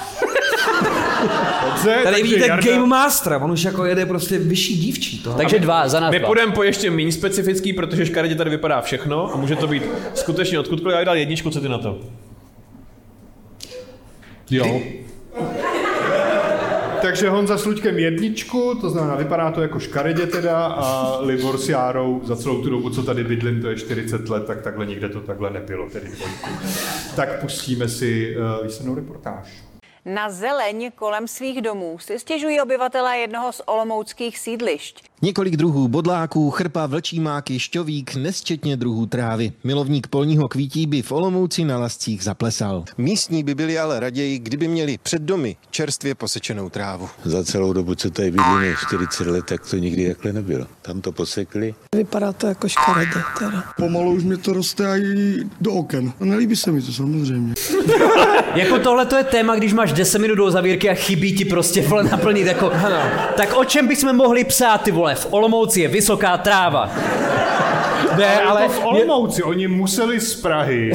Dobře, 1.66 1.90
Tady 2.04 2.04
takže 2.04 2.24
vidíte 2.24 2.48
Jarda- 2.48 2.66
Game 2.72 2.86
Mastera, 2.86 3.38
on 3.38 3.52
už 3.52 3.64
jako 3.64 3.86
jede 3.86 4.06
prostě 4.06 4.38
vyšší 4.38 4.78
dívčí. 4.78 5.20
To. 5.20 5.34
Takže 5.34 5.60
dva, 5.60 5.88
za 5.88 6.00
nás 6.00 6.12
My 6.12 6.20
půjdeme 6.20 6.52
po 6.52 6.64
ještě 6.64 6.92
méně 6.92 7.12
specifický, 7.12 7.74
protože 7.74 8.06
škaredě 8.06 8.36
tady 8.36 8.50
vypadá 8.50 8.82
všechno 8.82 9.34
a 9.34 9.38
může 9.38 9.56
to 9.56 9.68
být 9.68 9.84
skutečně 10.16 10.60
odkudkoliv. 10.60 10.98
Já 10.98 11.04
dal 11.04 11.16
jedničku, 11.18 11.50
co 11.50 11.62
ty 11.62 11.70
na 11.70 11.78
to? 11.78 12.00
Jo. 14.52 14.82
Takže 17.10 17.30
Honza 17.30 17.58
s 17.58 17.66
Luďkem 17.66 18.00
jedničku, 18.00 18.76
to 18.82 18.90
znamená, 18.90 19.16
vypadá 19.16 19.52
to 19.52 19.62
jako 19.62 19.80
škaredě 19.80 20.28
teda 20.28 20.66
a 20.66 21.18
Libor 21.22 21.58
s 21.58 21.70
Járou 21.70 22.22
za 22.24 22.36
celou 22.36 22.62
tu 22.62 22.70
dobu, 22.70 22.90
co 22.90 23.04
tady 23.04 23.24
bydlím, 23.24 23.62
to 23.62 23.70
je 23.70 23.76
40 23.76 24.30
let, 24.30 24.46
tak 24.48 24.62
takhle 24.62 24.86
nikde 24.86 25.10
to 25.10 25.22
takhle 25.22 25.50
nebylo, 25.50 25.90
tedy 25.90 26.08
dvojku. 26.08 26.50
Tak 27.16 27.42
pustíme 27.42 27.88
si 27.88 28.36
uh, 28.38 28.66
výslednou 28.66 28.96
reportáž. 28.96 29.64
Na 30.06 30.30
zeleň 30.30 30.92
kolem 30.96 31.28
svých 31.28 31.62
domů 31.62 32.00
si 32.00 32.20
stěžují 32.20 32.62
obyvatelé 32.62 33.18
jednoho 33.18 33.52
z 33.52 33.62
olomouckých 33.66 34.40
sídlišť. 34.40 35.09
Několik 35.22 35.58
druhů 35.58 35.88
bodláků, 35.88 36.52
chrpa, 36.52 36.86
vlčí 36.86 37.20
máky, 37.20 37.60
šťovík, 37.60 38.16
nesčetně 38.16 38.78
druhů 38.78 39.06
trávy. 39.06 39.52
Milovník 39.64 40.08
polního 40.08 40.48
kvítí 40.48 40.86
by 40.88 41.02
v 41.02 41.12
Olomouci 41.12 41.64
na 41.66 41.78
lascích 41.78 42.24
zaplesal. 42.24 42.84
Místní 42.98 43.44
by 43.44 43.56
byli 43.56 43.80
ale 43.80 44.00
raději, 44.00 44.40
kdyby 44.40 44.68
měli 44.68 44.98
před 45.04 45.22
domy 45.22 45.56
čerstvě 45.70 46.16
posečenou 46.16 46.70
trávu. 46.70 47.10
Za 47.24 47.44
celou 47.44 47.74
dobu, 47.74 47.96
co 47.96 48.12
tady 48.12 48.32
bydlíme, 48.32 48.76
40 48.88 49.28
let, 49.28 49.46
tak 49.46 49.70
to 49.70 49.78
nikdy 49.78 50.08
takhle 50.08 50.34
nebylo. 50.34 50.66
Tam 50.82 51.02
to 51.02 51.12
posekli. 51.12 51.76
Vypadá 51.96 52.34
to 52.34 52.48
jako 52.48 52.70
škaredě 52.70 53.22
teda. 53.40 53.64
Pomalu 53.78 54.12
už 54.12 54.24
mě 54.24 54.38
to 54.38 54.54
roste 54.54 55.00
i 55.00 55.40
do 55.62 55.72
oken. 55.74 56.14
A 56.22 56.26
nelíbí 56.26 56.56
se 56.56 56.72
mi 56.72 56.82
to 56.82 56.94
samozřejmě. 56.94 57.54
Jako 58.56 58.80
tohle 58.80 59.06
to 59.06 59.16
je 59.16 59.24
téma, 59.24 59.56
když 59.56 59.74
máš 59.74 59.94
10 59.94 60.20
minut 60.20 60.36
do 60.36 60.52
zavírky 60.52 60.90
a 60.90 60.94
chybí 60.94 61.36
ti 61.38 61.46
prostě 61.46 61.82
vole 61.82 62.04
naplnit 62.04 62.48
jako... 62.48 62.72
Tak 63.38 63.54
o 63.58 63.66
čem 63.66 63.88
bychom 63.88 64.16
mohli 64.16 64.44
psát 64.44 64.78
ty 64.82 64.92
vole? 64.92 65.09
V 65.16 65.28
Olomouci 65.34 65.82
je 65.82 65.88
vysoká 65.88 66.38
tráva. 66.38 66.90
Ne, 68.18 68.40
ale 68.42 68.64
to 68.64 68.70
v 68.70 68.86
Olomouci, 68.86 69.44
oni 69.44 69.68
museli 69.68 70.20
z 70.20 70.36
Prahy, 70.36 70.92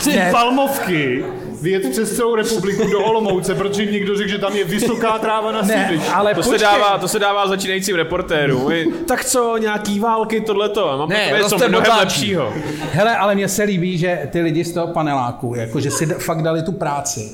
z. 0.00 0.08
Palmovky, 0.32 1.24
vyjet 1.62 1.90
přes 1.90 2.16
celou 2.16 2.34
republiku 2.34 2.90
do 2.90 3.00
Olomouce, 3.04 3.54
protože 3.54 3.82
jim 3.82 3.92
někdo 3.92 4.16
řekl, 4.16 4.30
že 4.30 4.38
tam 4.38 4.56
je 4.56 4.64
vysoká 4.64 5.18
tráva 5.18 5.52
na 5.52 5.62
sídlišti. 5.64 6.10
to, 6.34 6.42
se 6.42 6.58
dává, 6.58 6.98
to 6.98 7.08
se 7.08 7.18
dává 7.18 7.48
začínajícím 7.48 7.96
reportérům. 7.96 8.72
Tak 9.08 9.24
co, 9.24 9.56
nějaký 9.58 10.00
války, 10.00 10.40
tohleto. 10.40 10.90
A 10.90 10.96
mám 10.96 11.08
Ne, 11.08 11.16
takové 11.16 11.38
něco 11.42 11.54
roste 11.54 11.68
mnohem 11.68 11.98
lepšího. 11.98 12.52
Hele, 12.92 13.16
ale 13.16 13.34
mně 13.34 13.48
se 13.48 13.62
líbí, 13.62 13.98
že 13.98 14.28
ty 14.32 14.40
lidi 14.40 14.64
z 14.64 14.72
toho 14.72 14.86
paneláku, 14.86 15.54
jakože 15.54 15.90
si 15.90 16.06
fakt 16.06 16.42
dali 16.42 16.62
tu 16.62 16.72
práci. 16.72 17.30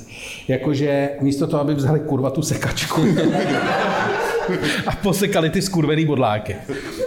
Jakože 0.48 1.08
místo 1.20 1.46
toho, 1.46 1.60
aby 1.60 1.74
vzali 1.74 2.00
kurva 2.00 2.30
tu 2.30 2.42
sekačku 2.42 3.04
a 4.86 4.96
posekali 4.96 5.50
ty 5.50 5.62
skurvený 5.62 6.04
bodláky, 6.04 6.56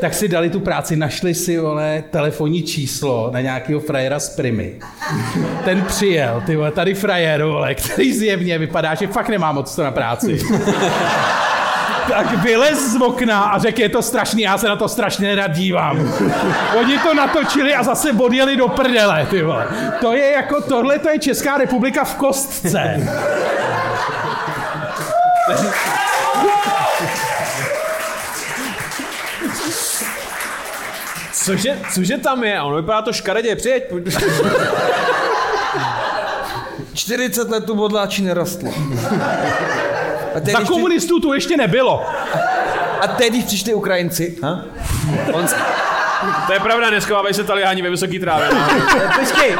tak 0.01 0.13
si 0.13 0.27
dali 0.27 0.49
tu 0.49 0.59
práci, 0.59 0.95
našli 0.95 1.33
si 1.33 1.57
vole, 1.57 2.03
telefonní 2.09 2.63
číslo 2.63 3.29
na 3.33 3.41
nějakého 3.41 3.79
frajera 3.79 4.19
z 4.19 4.35
Primy. 4.35 4.73
Ten 5.65 5.81
přijel, 5.81 6.43
ty 6.45 6.55
vole, 6.55 6.71
tady 6.71 6.93
frajer, 6.93 7.43
vole, 7.43 7.75
který 7.75 8.13
zjevně 8.13 8.57
vypadá, 8.57 8.95
že 8.95 9.07
fakt 9.07 9.29
nemá 9.29 9.51
moc 9.51 9.75
to 9.75 9.83
na 9.83 9.91
práci. 9.91 10.39
tak 12.09 12.43
vylez 12.43 12.91
z 12.91 13.01
okna 13.01 13.43
a 13.43 13.59
řekl, 13.59 13.81
je 13.81 13.89
to 13.89 14.01
strašný, 14.01 14.41
já 14.41 14.57
se 14.57 14.67
na 14.67 14.75
to 14.75 14.87
strašně 14.87 15.27
nerad 15.27 15.51
dívám. 15.51 16.13
Oni 16.79 16.99
to 16.99 17.13
natočili 17.13 17.75
a 17.75 17.83
zase 17.83 18.11
odjeli 18.11 18.57
do 18.57 18.67
prdele, 18.67 19.27
ty 19.29 19.43
vole. 19.43 19.67
To 20.01 20.13
je 20.13 20.31
jako, 20.31 20.61
tohle 20.61 20.99
to 20.99 21.09
je 21.09 21.19
Česká 21.19 21.57
republika 21.57 22.03
v 22.03 22.15
kostce. 22.15 23.07
Cože, 31.47 31.79
cože 31.93 32.17
tam 32.17 32.43
je? 32.43 32.57
A 32.57 32.63
ono 32.63 32.75
vypadá 32.75 33.01
to 33.01 33.13
škaredě, 33.13 33.55
přijeď. 33.55 33.83
pojď. 33.89 34.17
40 36.93 37.49
let 37.49 37.65
tu 37.65 37.75
bodláčí 37.75 38.21
nerostlo. 38.23 38.71
A 40.35 40.39
teď, 40.39 40.53
Za 40.53 40.59
komunistů 40.65 41.19
tu 41.19 41.33
ještě 41.33 41.57
nebylo. 41.57 42.05
A 43.01 43.07
teď, 43.07 43.29
když 43.29 43.43
přišli 43.45 43.73
Ukrajinci, 43.73 44.37
ha? 44.43 44.65
On, 45.33 45.45
To 46.47 46.53
je 46.53 46.59
pravda, 46.59 46.89
neschovávají 46.89 47.33
se 47.33 47.43
taliáni 47.43 47.81
ve 47.81 47.89
vysoký 47.89 48.19
trávě. 48.19 48.49
Počkej, 49.19 49.55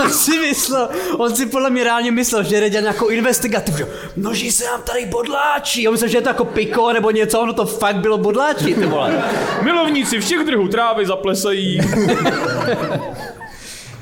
on 0.00 0.10
si 0.10 0.38
myslel, 0.38 0.88
on 1.18 1.36
si 1.36 1.46
podle 1.46 1.70
mě 1.70 1.84
reálně 1.84 2.10
myslel, 2.10 2.42
že 2.42 2.60
jde 2.60 2.70
dělat 2.70 2.82
nějakou 2.82 3.08
investigativu, 3.08 3.78
že 3.78 3.86
množí 4.16 4.52
se 4.52 4.64
nám 4.64 4.82
tady 4.82 5.06
bodláčí. 5.06 5.88
On 5.88 5.94
myslel, 5.94 6.10
že 6.10 6.18
je 6.18 6.22
to 6.22 6.28
jako 6.28 6.44
piko 6.44 6.92
nebo 6.92 7.10
něco, 7.10 7.40
ono 7.40 7.52
to 7.52 7.66
fakt 7.66 7.96
bylo 7.96 8.18
bodláčí, 8.18 8.74
ty 8.74 8.86
vole. 8.86 9.22
Milovníci 9.62 10.20
všech 10.20 10.46
druhů 10.46 10.68
trávy 10.68 11.06
zaplesají. 11.06 11.80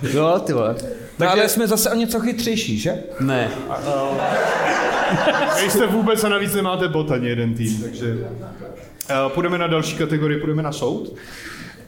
Jo, 0.02 0.38
ty 0.46 0.52
vole. 0.52 1.01
Takže 1.16 1.32
ale 1.32 1.48
jsme 1.48 1.66
zase 1.66 1.90
o 1.90 1.94
něco 1.94 2.20
chytřejší, 2.20 2.78
že? 2.78 3.02
Ne. 3.20 3.50
Nejste 5.60 5.86
vůbec 5.86 6.24
a 6.24 6.28
navíc 6.28 6.54
nemáte 6.54 6.88
bot 6.88 7.10
ani 7.10 7.28
jeden 7.28 7.54
tým, 7.54 7.82
takže... 7.82 8.14
Uh, 8.14 9.32
půjdeme 9.32 9.58
na 9.58 9.66
další 9.66 9.96
kategorii, 9.96 10.40
půjdeme 10.40 10.62
na 10.62 10.72
soud. 10.72 11.14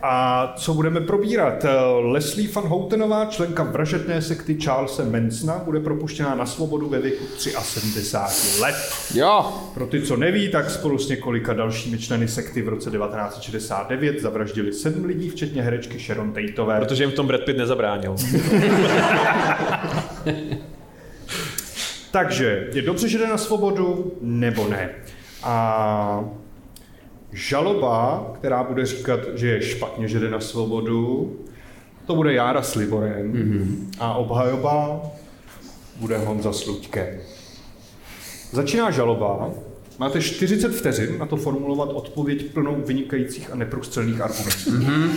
A 0.07 0.53
co 0.57 0.75
budeme 0.75 1.01
probírat? 1.01 1.65
Eh, 1.65 1.71
Leslie 2.01 2.49
van 2.53 2.65
Houtenová, 2.65 3.25
členka 3.25 3.63
vražetné 3.63 4.23
sekty 4.23 4.61
Charlesa 4.61 5.05
Mansona, 5.05 5.59
bude 5.59 5.81
propuštěná 5.81 6.35
na 6.35 6.47
svobodu 6.47 6.89
ve 6.89 7.01
věku 7.01 7.25
73 7.63 8.61
let. 8.61 8.75
Jo. 9.15 9.53
Pro 9.75 9.87
ty, 9.87 10.03
co 10.03 10.17
neví, 10.17 10.49
tak 10.49 10.71
spolu 10.71 10.99
s 10.99 11.09
několika 11.09 11.53
dalšími 11.53 11.99
členy 11.99 12.29
sekty 12.29 12.63
v 12.63 12.69
roce 12.69 12.91
1969 12.91 14.21
zavraždili 14.21 14.73
sedm 14.73 15.05
lidí, 15.05 15.31
včetně 15.31 15.63
herečky 15.63 15.99
Sharon 15.99 16.33
Tateové. 16.33 16.79
Protože 16.79 17.03
jim 17.03 17.11
v 17.11 17.15
tom 17.15 17.27
Brad 17.27 17.41
Pitt 17.41 17.59
nezabránil. 17.59 18.17
Takže 22.11 22.69
je 22.73 22.83
dobře, 22.83 23.09
že 23.09 23.19
jde 23.19 23.27
na 23.27 23.39
svobodu, 23.39 24.13
nebo 24.21 24.69
ne? 24.69 24.91
A 25.43 26.25
žaloba, 27.35 28.27
která 28.39 28.63
bude 28.63 28.87
říkat, 28.87 29.21
že 29.35 29.49
je 29.49 29.63
špatně, 29.63 30.09
že 30.09 30.21
jde 30.21 30.31
na 30.31 30.41
svobodu, 30.41 31.33
to 32.07 32.15
bude 32.15 32.33
Jára 32.33 32.63
s 32.63 32.75
Liborem. 32.75 33.33
Mm-hmm. 33.33 33.87
A 33.99 34.15
obhajoba 34.15 35.01
bude 35.97 36.19
Honza 36.19 36.53
s 36.53 36.67
Luďkem. 36.67 37.07
Začíná 38.53 38.91
žaloba. 38.91 39.51
Máte 39.99 40.23
40 40.23 40.69
vteřin 40.69 41.19
na 41.19 41.27
to 41.27 41.37
formulovat 41.37 41.89
odpověď 41.93 42.53
plnou 42.53 42.83
vynikajících 42.87 43.53
a 43.53 43.57
neprůstřelných 43.57 44.21
argumentů. 44.21 44.71
Mm-hmm. 44.71 45.11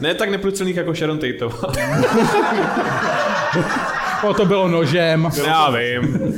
Ne 0.00 0.14
tak 0.14 0.30
neprůstřelných 0.30 0.76
jako 0.76 0.94
Sharon 0.94 1.18
Tateová. 1.18 1.72
O, 4.24 4.34
to 4.34 4.46
bylo 4.46 4.68
nožem. 4.68 5.30
Já 5.46 5.70
vím. 5.70 6.34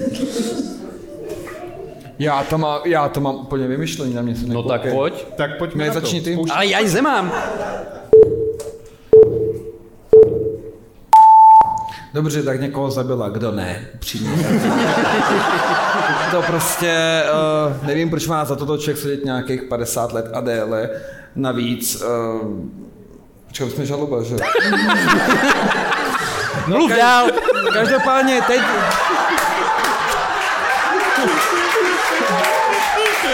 Já 2.18 2.44
to 2.44 2.59
mám, 2.59 2.81
já 2.85 3.09
to 3.09 3.20
mám 3.20 3.35
úplně 3.35 3.66
vymyšlený 3.66 4.14
na 4.14 4.22
mě. 4.22 4.37
Se 4.37 4.46
no 4.46 4.62
tak 4.62 4.92
pojď. 4.92 5.26
Tak 5.37 5.59
pojďme 5.59 5.87
na 5.88 5.94
to. 5.94 6.00
ty. 6.00 6.38
Ale 6.52 6.66
já 6.66 6.79
ji 6.79 6.88
zemám. 6.88 7.33
Dobře, 12.14 12.42
tak 12.42 12.61
někoho 12.61 12.90
zabila, 12.90 13.29
kdo 13.29 13.52
ne, 13.52 13.87
přímo. 13.98 14.37
to 16.31 16.42
prostě, 16.42 17.22
uh, 17.68 17.87
nevím, 17.87 18.11
proč 18.11 18.26
má 18.26 18.44
za 18.44 18.57
toto 18.57 18.79
člověk 18.79 19.02
sedět 19.02 19.24
nějakých 19.24 19.62
50 19.62 20.12
let 20.12 20.31
a 20.33 20.40
déle. 20.40 20.90
Navíc, 21.35 22.02
uh, 22.02 22.40
počkej, 23.46 23.70
jsme 23.70 23.87
žaloba, 23.87 24.22
že? 24.22 24.37
no, 26.68 26.76
Mluv 26.76 26.90
dál. 26.90 27.26
Každopádně, 27.72 28.42
teď, 28.46 28.61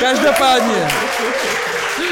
Každopádně. 0.03 0.88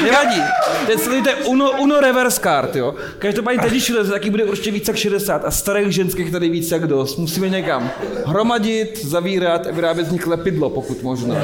Nevadí. 0.03 0.41
Teď 0.85 0.99
sledujte 0.99 1.35
Uno, 1.35 1.71
Uno 1.71 1.99
reverse 1.99 2.41
card, 2.41 2.75
jo. 2.75 2.95
Každopádně 3.19 3.61
teď, 3.61 3.71
když 3.71 3.89
leze, 3.89 4.11
taky 4.11 4.29
bude 4.29 4.43
určitě 4.43 4.71
víc 4.71 4.87
jak 4.87 4.97
60 4.97 5.45
a 5.45 5.51
starých 5.51 5.91
ženských 5.91 6.31
tady 6.31 6.49
víc 6.49 6.71
jak 6.71 6.87
dost. 6.87 7.17
Musíme 7.17 7.49
někam 7.49 7.91
hromadit, 8.25 9.05
zavírat 9.05 9.67
a 9.67 9.71
vyrábět 9.71 10.05
z 10.07 10.11
nich 10.11 10.27
lepidlo, 10.27 10.69
pokud 10.69 11.03
možno. 11.03 11.35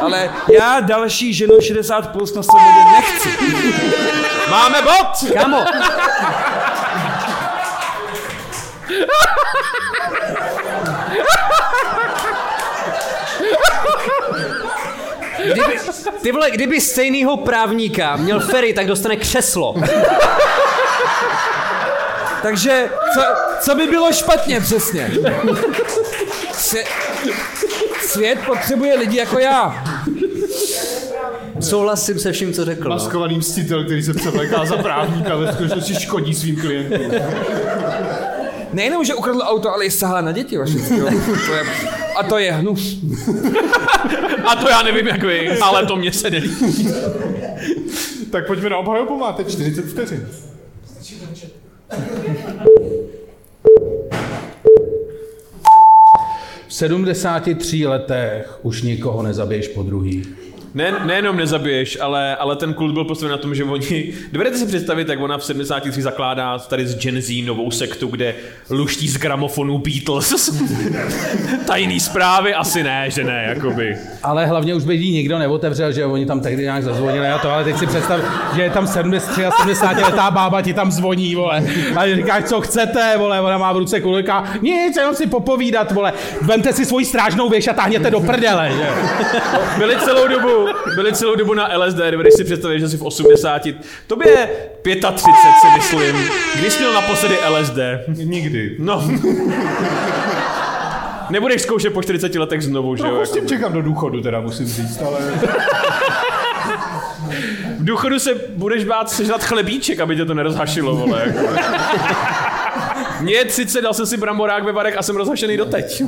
Ale 0.00 0.30
já 0.52 0.80
další 0.80 1.34
ženu 1.34 1.60
60 1.60 2.12
plus 2.12 2.34
na 2.34 2.42
svobodě 2.42 2.84
nechci. 2.92 3.28
Máme 4.50 4.82
bod! 4.82 5.32
Kamo, 5.34 5.64
Kdyby, 15.52 15.78
ty 16.22 16.32
vole, 16.32 16.50
kdyby 16.50 16.80
stejnýho 16.80 17.36
právníka 17.36 18.16
měl 18.16 18.40
Ferry, 18.40 18.72
tak 18.72 18.86
dostane 18.86 19.16
křeslo. 19.16 19.74
Takže 22.42 22.88
co, 23.14 23.20
co 23.60 23.74
by 23.74 23.86
bylo 23.86 24.12
špatně 24.12 24.60
přesně? 24.60 25.10
Svět, 26.52 26.86
svět 28.06 28.38
potřebuje 28.46 28.98
lidi 28.98 29.16
jako 29.16 29.38
já. 29.38 29.84
Souhlasím 31.60 32.18
se 32.18 32.32
vším, 32.32 32.52
co 32.52 32.64
řekl. 32.64 32.88
No. 32.88 32.90
Maskovaný 32.90 33.38
mstitel, 33.38 33.84
který 33.84 34.02
se 34.02 34.14
převléká 34.14 34.64
za 34.64 34.76
právníka, 34.76 35.36
ve 35.36 35.52
skutečnosti 35.52 35.94
škodí 35.94 36.34
svým 36.34 36.60
klientům. 36.60 37.20
Nejenom, 38.72 39.04
že 39.04 39.14
ukradl 39.14 39.42
auto, 39.42 39.70
ale 39.70 39.84
i 39.84 39.90
sahá 39.90 40.20
na 40.20 40.32
děti 40.32 40.58
vaše. 40.58 40.78
To 41.46 41.54
je, 41.54 41.62
a 42.16 42.22
to 42.22 42.38
je 42.38 42.52
hnus. 42.52 42.96
A 44.46 44.56
to 44.56 44.68
já 44.68 44.82
nevím 44.82 45.06
jak 45.08 45.22
vy, 45.22 45.58
ale 45.58 45.86
to 45.86 45.96
mě 45.96 46.12
se 46.12 46.30
nelíbí. 46.30 46.88
tak 48.30 48.46
pojďme 48.46 48.70
na 48.70 48.76
obhajobu, 48.76 49.18
máte 49.18 49.44
40 49.44 49.82
vteřin. 49.82 50.28
V 56.68 56.74
73 56.74 57.86
letech 57.86 58.58
už 58.62 58.82
nikoho 58.82 59.22
nezabiješ 59.22 59.68
po 59.68 59.82
druhý. 59.82 60.22
Ne, 60.74 60.92
nejenom 61.04 61.36
nezabiješ, 61.36 61.98
ale, 62.00 62.36
ale 62.36 62.56
ten 62.56 62.74
kult 62.74 62.94
byl 62.94 63.04
postaven 63.04 63.30
na 63.30 63.38
tom, 63.38 63.54
že 63.54 63.64
oni... 63.64 64.12
Dovedete 64.32 64.58
si 64.58 64.66
představit, 64.66 65.08
jak 65.08 65.20
ona 65.20 65.38
v 65.38 65.44
73 65.44 66.02
zakládá 66.02 66.58
tady 66.58 66.86
z 66.86 66.98
Gen 66.98 67.22
Z 67.22 67.46
novou 67.46 67.70
sektu, 67.70 68.06
kde 68.06 68.34
luští 68.70 69.08
z 69.08 69.16
gramofonů 69.16 69.78
Beatles. 69.78 70.62
Tajný 71.66 72.00
zprávy? 72.00 72.54
Asi 72.54 72.82
ne, 72.82 73.04
že 73.10 73.24
ne, 73.24 73.44
jakoby. 73.48 73.96
Ale 74.22 74.46
hlavně 74.46 74.74
už 74.74 74.84
by 74.84 74.94
jí 74.94 75.12
nikdo 75.12 75.38
neotevřel, 75.38 75.92
že 75.92 76.06
oni 76.06 76.26
tam 76.26 76.40
tehdy 76.40 76.62
nějak 76.62 76.82
zazvonili 76.82 77.28
a 77.28 77.38
to, 77.38 77.50
ale 77.50 77.64
teď 77.64 77.78
si 77.78 77.86
představ, 77.86 78.20
že 78.56 78.62
je 78.62 78.70
tam 78.70 78.86
73 78.86 79.46
a 79.46 79.50
70 79.50 79.96
letá 79.96 80.30
bába 80.30 80.62
ti 80.62 80.74
tam 80.74 80.92
zvoní, 80.92 81.34
vole. 81.34 81.64
A 81.96 82.14
říkáš, 82.14 82.44
co 82.44 82.60
chcete, 82.60 83.14
vole, 83.18 83.40
ona 83.40 83.58
má 83.58 83.72
v 83.72 83.76
ruce 83.76 84.00
kulika, 84.00 84.44
nic, 84.62 84.96
jenom 84.96 85.14
si 85.14 85.26
popovídat, 85.26 85.92
vole. 85.92 86.12
Vemte 86.42 86.72
si 86.72 86.84
svoji 86.84 87.04
strážnou 87.04 87.48
věž 87.48 87.68
a 87.68 87.72
táhněte 87.72 88.10
do 88.10 88.20
prdele, 88.20 88.72
že? 88.76 88.88
Byli 89.78 89.96
celou 89.96 90.28
dobu, 90.28 90.63
byli 90.94 91.12
celou 91.12 91.34
dobu 91.34 91.54
na 91.54 91.78
LSD, 91.78 91.98
dovedeš 92.10 92.34
si 92.34 92.44
představit, 92.44 92.80
že 92.80 92.88
si 92.88 92.96
v 92.96 93.02
80, 93.02 93.62
tobě 94.06 94.30
je 94.30 94.96
35, 94.96 95.14
si 95.60 95.66
myslím. 95.76 96.28
Kdy 96.58 96.70
jsi 96.70 96.78
měl 96.78 96.92
naposledy 96.92 97.36
LSD? 97.48 97.78
Nikdy. 98.08 98.76
No. 98.78 99.04
Nebudeš 101.30 101.62
zkoušet 101.62 101.92
po 101.92 102.02
40 102.02 102.34
letech 102.34 102.62
znovu, 102.62 102.96
že 102.96 103.06
jo? 103.06 103.20
S 103.26 103.30
tím 103.30 103.36
jakoby. 103.36 103.48
čekám 103.48 103.72
do 103.72 103.82
důchodu, 103.82 104.20
teda 104.20 104.40
musím 104.40 104.66
říct, 104.66 105.02
ale... 105.02 105.18
V 107.78 107.84
důchodu 107.84 108.18
se 108.18 108.34
budeš 108.56 108.84
bát 108.84 109.10
sežrat 109.10 109.44
chlebíček, 109.44 110.00
aby 110.00 110.16
tě 110.16 110.24
to 110.24 110.34
nerozhašilo, 110.34 110.96
vole. 110.96 111.22
Jako. 111.26 111.48
Mně 113.20 113.34
je 113.34 113.44
30, 113.44 113.82
dal 113.82 113.94
jsem 113.94 114.06
si 114.06 114.16
bramborák 114.16 114.64
ve 114.64 114.72
barek 114.72 114.96
a 114.96 115.02
jsem 115.02 115.16
rozhašený 115.16 115.56
doteď. 115.56 116.02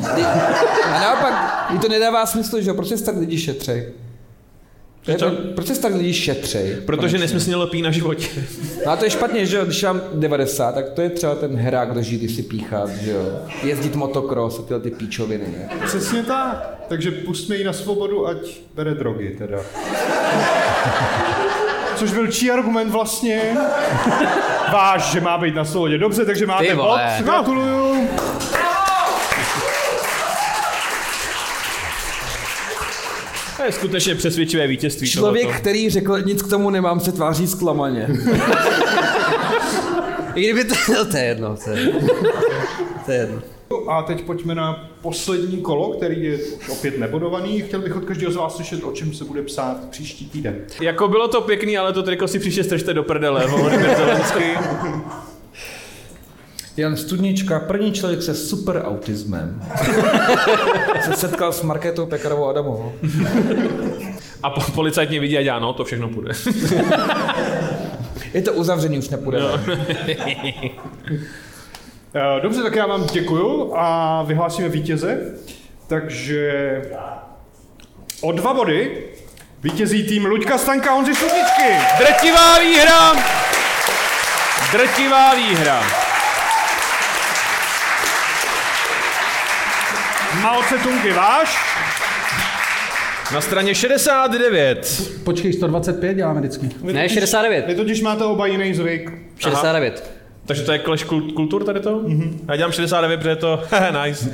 A 0.85 1.01
naopak, 1.01 1.66
mi 1.71 1.79
to 1.79 1.88
nedává 1.88 2.27
smysl, 2.27 2.61
že 2.61 2.71
jo? 2.71 2.75
Proč 2.75 2.88
se 2.88 2.99
starý 2.99 3.19
lidi 3.19 3.38
šetřej? 3.38 3.92
To- 5.19 5.31
Proč 5.55 5.66
se 5.66 5.75
starý 5.75 5.95
lidi 5.95 6.12
šetřej? 6.12 6.77
Protože 6.87 7.19
nesmyslně 7.19 7.57
lpí 7.57 7.83
na 7.83 7.90
životě. 7.90 8.29
No 8.87 8.92
a 8.92 8.97
to 8.97 9.05
je 9.05 9.11
špatně, 9.11 9.47
že 9.47 9.57
jo, 9.57 9.64
když 9.64 9.83
mám 9.83 10.01
90, 10.14 10.75
tak 10.75 10.90
to 10.90 11.03
je 11.03 11.11
třeba 11.11 11.35
ten 11.35 11.57
herák, 11.57 11.90
kdo 11.92 12.03
žít 12.03 12.35
si 12.37 12.42
píchat, 12.42 12.90
že 12.90 13.11
jo. 13.11 13.38
Jezdit 13.62 13.97
motocross 13.97 14.59
a 14.59 14.62
tyhle 14.62 14.81
ty 14.81 14.90
píčoviny, 14.90 15.45
ne? 15.59 15.69
Přesně 15.87 16.23
tak. 16.23 16.77
Takže 16.88 17.11
pustme 17.11 17.57
ji 17.57 17.64
na 17.64 17.73
svobodu, 17.73 18.29
ať 18.29 18.37
bere 18.75 18.95
drogy, 18.95 19.35
teda. 19.38 19.59
Což 21.97 22.12
byl 22.12 22.27
čí 22.27 22.51
argument 22.51 22.90
vlastně? 22.90 23.57
Váš, 24.73 25.12
že 25.12 25.21
má 25.21 25.38
být 25.38 25.55
na 25.55 25.64
svobodě. 25.64 25.99
Dobře, 25.99 26.25
takže 26.25 26.47
máte 26.47 26.75
bod. 26.75 26.99
Gratuluju. 27.25 28.09
Je 33.66 33.72
skutečně 33.72 34.14
přesvědčivé 34.14 34.66
vítězství 34.66 35.11
Člověk, 35.11 35.44
tohoto. 35.46 35.61
který 35.61 35.90
řekl, 35.90 36.22
nic 36.22 36.42
k 36.42 36.50
tomu 36.50 36.70
nemám, 36.70 37.00
se 37.00 37.12
tváří 37.12 37.46
zklamaně. 37.46 38.09
I 40.35 40.40
kdyby 40.44 40.64
to... 40.64 40.74
No, 40.94 41.05
to 41.05 41.16
je 41.16 41.24
jedno, 41.24 41.57
to 41.64 41.70
je, 41.70 41.92
to 43.07 43.12
je 43.12 43.18
jedno. 43.18 43.42
A 43.88 44.02
teď 44.02 44.22
pojďme 44.24 44.55
na 44.55 44.88
poslední 45.02 45.57
kolo, 45.57 45.90
který 45.90 46.22
je 46.22 46.38
opět 46.72 46.98
nebodovaný. 46.98 47.61
Chtěl 47.61 47.81
bych 47.81 47.96
od 47.96 48.05
každého 48.05 48.33
z 48.33 48.37
vás 48.37 48.57
slyšet, 48.57 48.85
o 48.85 48.92
čem 48.92 49.14
se 49.14 49.24
bude 49.24 49.42
psát 49.42 49.76
příští 49.90 50.26
týden. 50.31 50.57
Jako 50.81 51.09
bylo 51.09 51.29
to 51.29 51.40
pěkný, 51.40 51.79
ale 51.79 51.92
to 51.92 52.02
triko 52.02 52.29
si 52.29 52.38
příště 52.38 52.64
stržte 52.64 52.94
do 52.94 53.02
prdele, 53.02 53.46
Volodymyr. 53.46 53.88
Jan 56.77 56.97
Studnička, 56.97 57.61
první 57.61 57.93
člověk 57.93 58.23
se 58.23 58.35
super 58.35 58.83
autismem. 58.85 59.62
se 61.05 61.12
setkal 61.12 61.53
s 61.53 61.62
Markétou 61.62 62.07
Pekarovou 62.07 62.49
Adamovou. 62.49 62.93
A 64.43 64.51
po, 64.51 64.61
policajt 64.73 65.11
mě 65.11 65.21
vidí 65.21 65.39
a 65.39 65.43
dělá, 65.43 65.59
no, 65.59 65.73
to 65.73 65.85
všechno 65.85 66.09
půjde. 66.09 66.33
Je 68.35 68.43
to 68.43 68.53
uzavřený, 68.53 68.99
už 68.99 69.09
nepůjde. 69.09 69.39
No. 69.41 69.61
Eh, 72.15 72.41
Dobře, 72.41 72.62
tak 72.62 72.77
já 72.77 72.87
vám 72.87 73.07
děkuju 73.07 73.73
a 73.77 74.23
vyhlásíme 74.23 74.69
vítěze. 74.69 75.19
Takže 75.87 76.83
o 78.21 78.33
dva 78.33 78.55
body 78.55 79.05
vítězí 79.62 80.07
tým 80.07 80.27
Luďka 80.27 80.59
Stanka 80.59 80.93
Honzi 80.93 81.15
Studničky. 81.15 81.77
Drtivá 81.99 82.59
výhra! 82.59 83.12
Drtivá 84.73 85.35
výhra. 85.35 86.06
Mao 90.42 90.62
Tse-tung 90.62 91.05
je 91.05 91.12
váš. 91.14 91.57
Na 93.35 93.40
straně 93.40 93.75
69. 93.75 95.03
Počkej, 95.25 95.53
125 95.53 96.14
děláme 96.14 96.40
vždycky. 96.40 96.68
Vy 96.83 96.92
Ne, 96.92 97.03
totiž- 97.03 97.12
69. 97.14 97.66
Vy 97.66 97.75
totiž 97.75 98.01
máte 98.03 98.25
oba 98.25 98.46
jiný 98.46 98.75
zvyk. 98.75 99.12
69. 99.38 100.11
Takže 100.46 100.62
to 100.62 100.72
je 100.72 100.79
Clash 100.79 101.05
kult- 101.07 101.35
kultur 101.35 101.64
tady 101.64 101.81
to? 101.81 101.90
Mm-hmm. 101.99 102.38
Já 102.49 102.57
dělám 102.57 102.72
69, 102.72 103.16
protože 103.16 103.31
je 103.31 103.37
to 103.37 103.62
nice. 104.05 104.31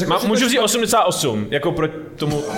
Uh, 0.00 0.08
má, 0.08 0.18
můžu 0.26 0.46
vzít 0.46 0.58
88, 0.58 1.46
jako 1.50 1.72
pro 1.72 1.88
tomu... 2.16 2.44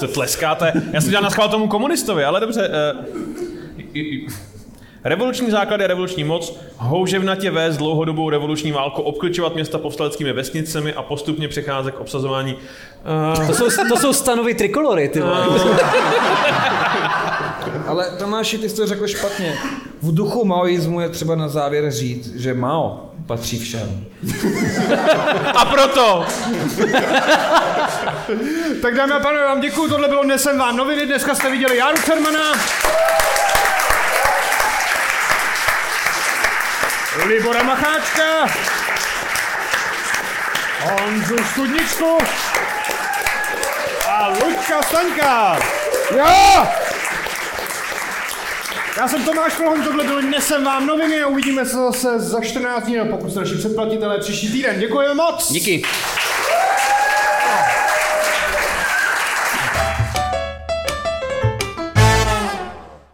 Co 0.00 0.08
tleskáte? 0.08 0.72
Já 0.92 1.00
jsem 1.00 1.10
dělal 1.10 1.22
na 1.24 1.30
schvál 1.30 1.48
tomu 1.48 1.68
komunistovi, 1.68 2.24
ale 2.24 2.40
dobře. 2.40 2.68
Uh, 2.68 3.04
Revoluční 5.04 5.50
základ 5.50 5.80
je 5.80 5.86
revoluční 5.86 6.24
moc, 6.24 6.56
houževnatě 6.76 7.50
vést 7.50 7.76
dlouhodobou 7.76 8.30
revoluční 8.30 8.72
válku, 8.72 9.02
obklíčovat 9.02 9.54
města 9.54 9.78
povstaleckými 9.78 10.32
vesnicemi 10.32 10.94
a 10.94 11.02
postupně 11.02 11.48
přecházet 11.48 11.94
k 11.94 12.00
obsazování. 12.00 12.54
Uh, 13.36 13.46
To 13.46 13.54
jsou, 13.54 13.66
to 13.88 13.96
jsou 13.96 14.12
stanovy 14.12 14.54
trikolory, 14.54 15.08
ty 15.08 15.20
vole. 15.20 15.46
Ale 17.86 18.10
Tomáši, 18.18 18.58
ty 18.58 18.68
jsi 18.68 18.76
to 18.76 18.86
řekl 18.86 19.06
špatně. 19.06 19.58
V 20.02 20.14
duchu 20.14 20.44
maoismu 20.44 21.00
je 21.00 21.08
třeba 21.08 21.34
na 21.34 21.48
závěr 21.48 21.90
říct, 21.90 22.36
že 22.36 22.54
Mao 22.54 23.10
patří 23.26 23.58
všem. 23.58 24.04
a 25.54 25.64
proto 25.64 26.24
Tak 28.82 28.94
dámy 28.94 29.12
a 29.12 29.20
pánové, 29.20 29.44
vám 29.44 29.60
děkuju, 29.60 29.88
tohle 29.88 30.08
bylo 30.08 30.24
Nesem 30.24 30.58
vám 30.58 30.76
noviny, 30.76 31.06
dneska 31.06 31.34
jste 31.34 31.50
viděli 31.50 31.76
Járu 31.76 31.96
Cermana. 32.04 32.40
Libora 37.22 37.62
Macháčka, 37.62 38.46
Honzu 40.80 41.36
Studničku 41.52 42.18
a 44.08 44.28
Luďka 44.28 44.82
Staňka. 44.82 45.58
Jo! 46.16 46.66
Já 48.96 49.08
jsem 49.08 49.24
Tomáš 49.24 49.54
Klohon, 49.54 49.82
tohle 49.82 50.04
byl 50.04 50.22
Nesem 50.22 50.64
vám 50.64 50.86
noviny 50.86 51.22
a 51.22 51.26
uvidíme 51.26 51.66
se 51.66 51.76
zase 51.76 52.18
za 52.18 52.40
14 52.40 52.84
dní, 52.84 52.96
pokud 53.10 53.30
jste 53.30 53.40
naši 53.40 53.54
předplatitelé 53.54 54.18
příští 54.18 54.52
týden. 54.52 54.80
Děkujeme 54.80 55.14
moc! 55.14 55.52
Díky. 55.52 55.82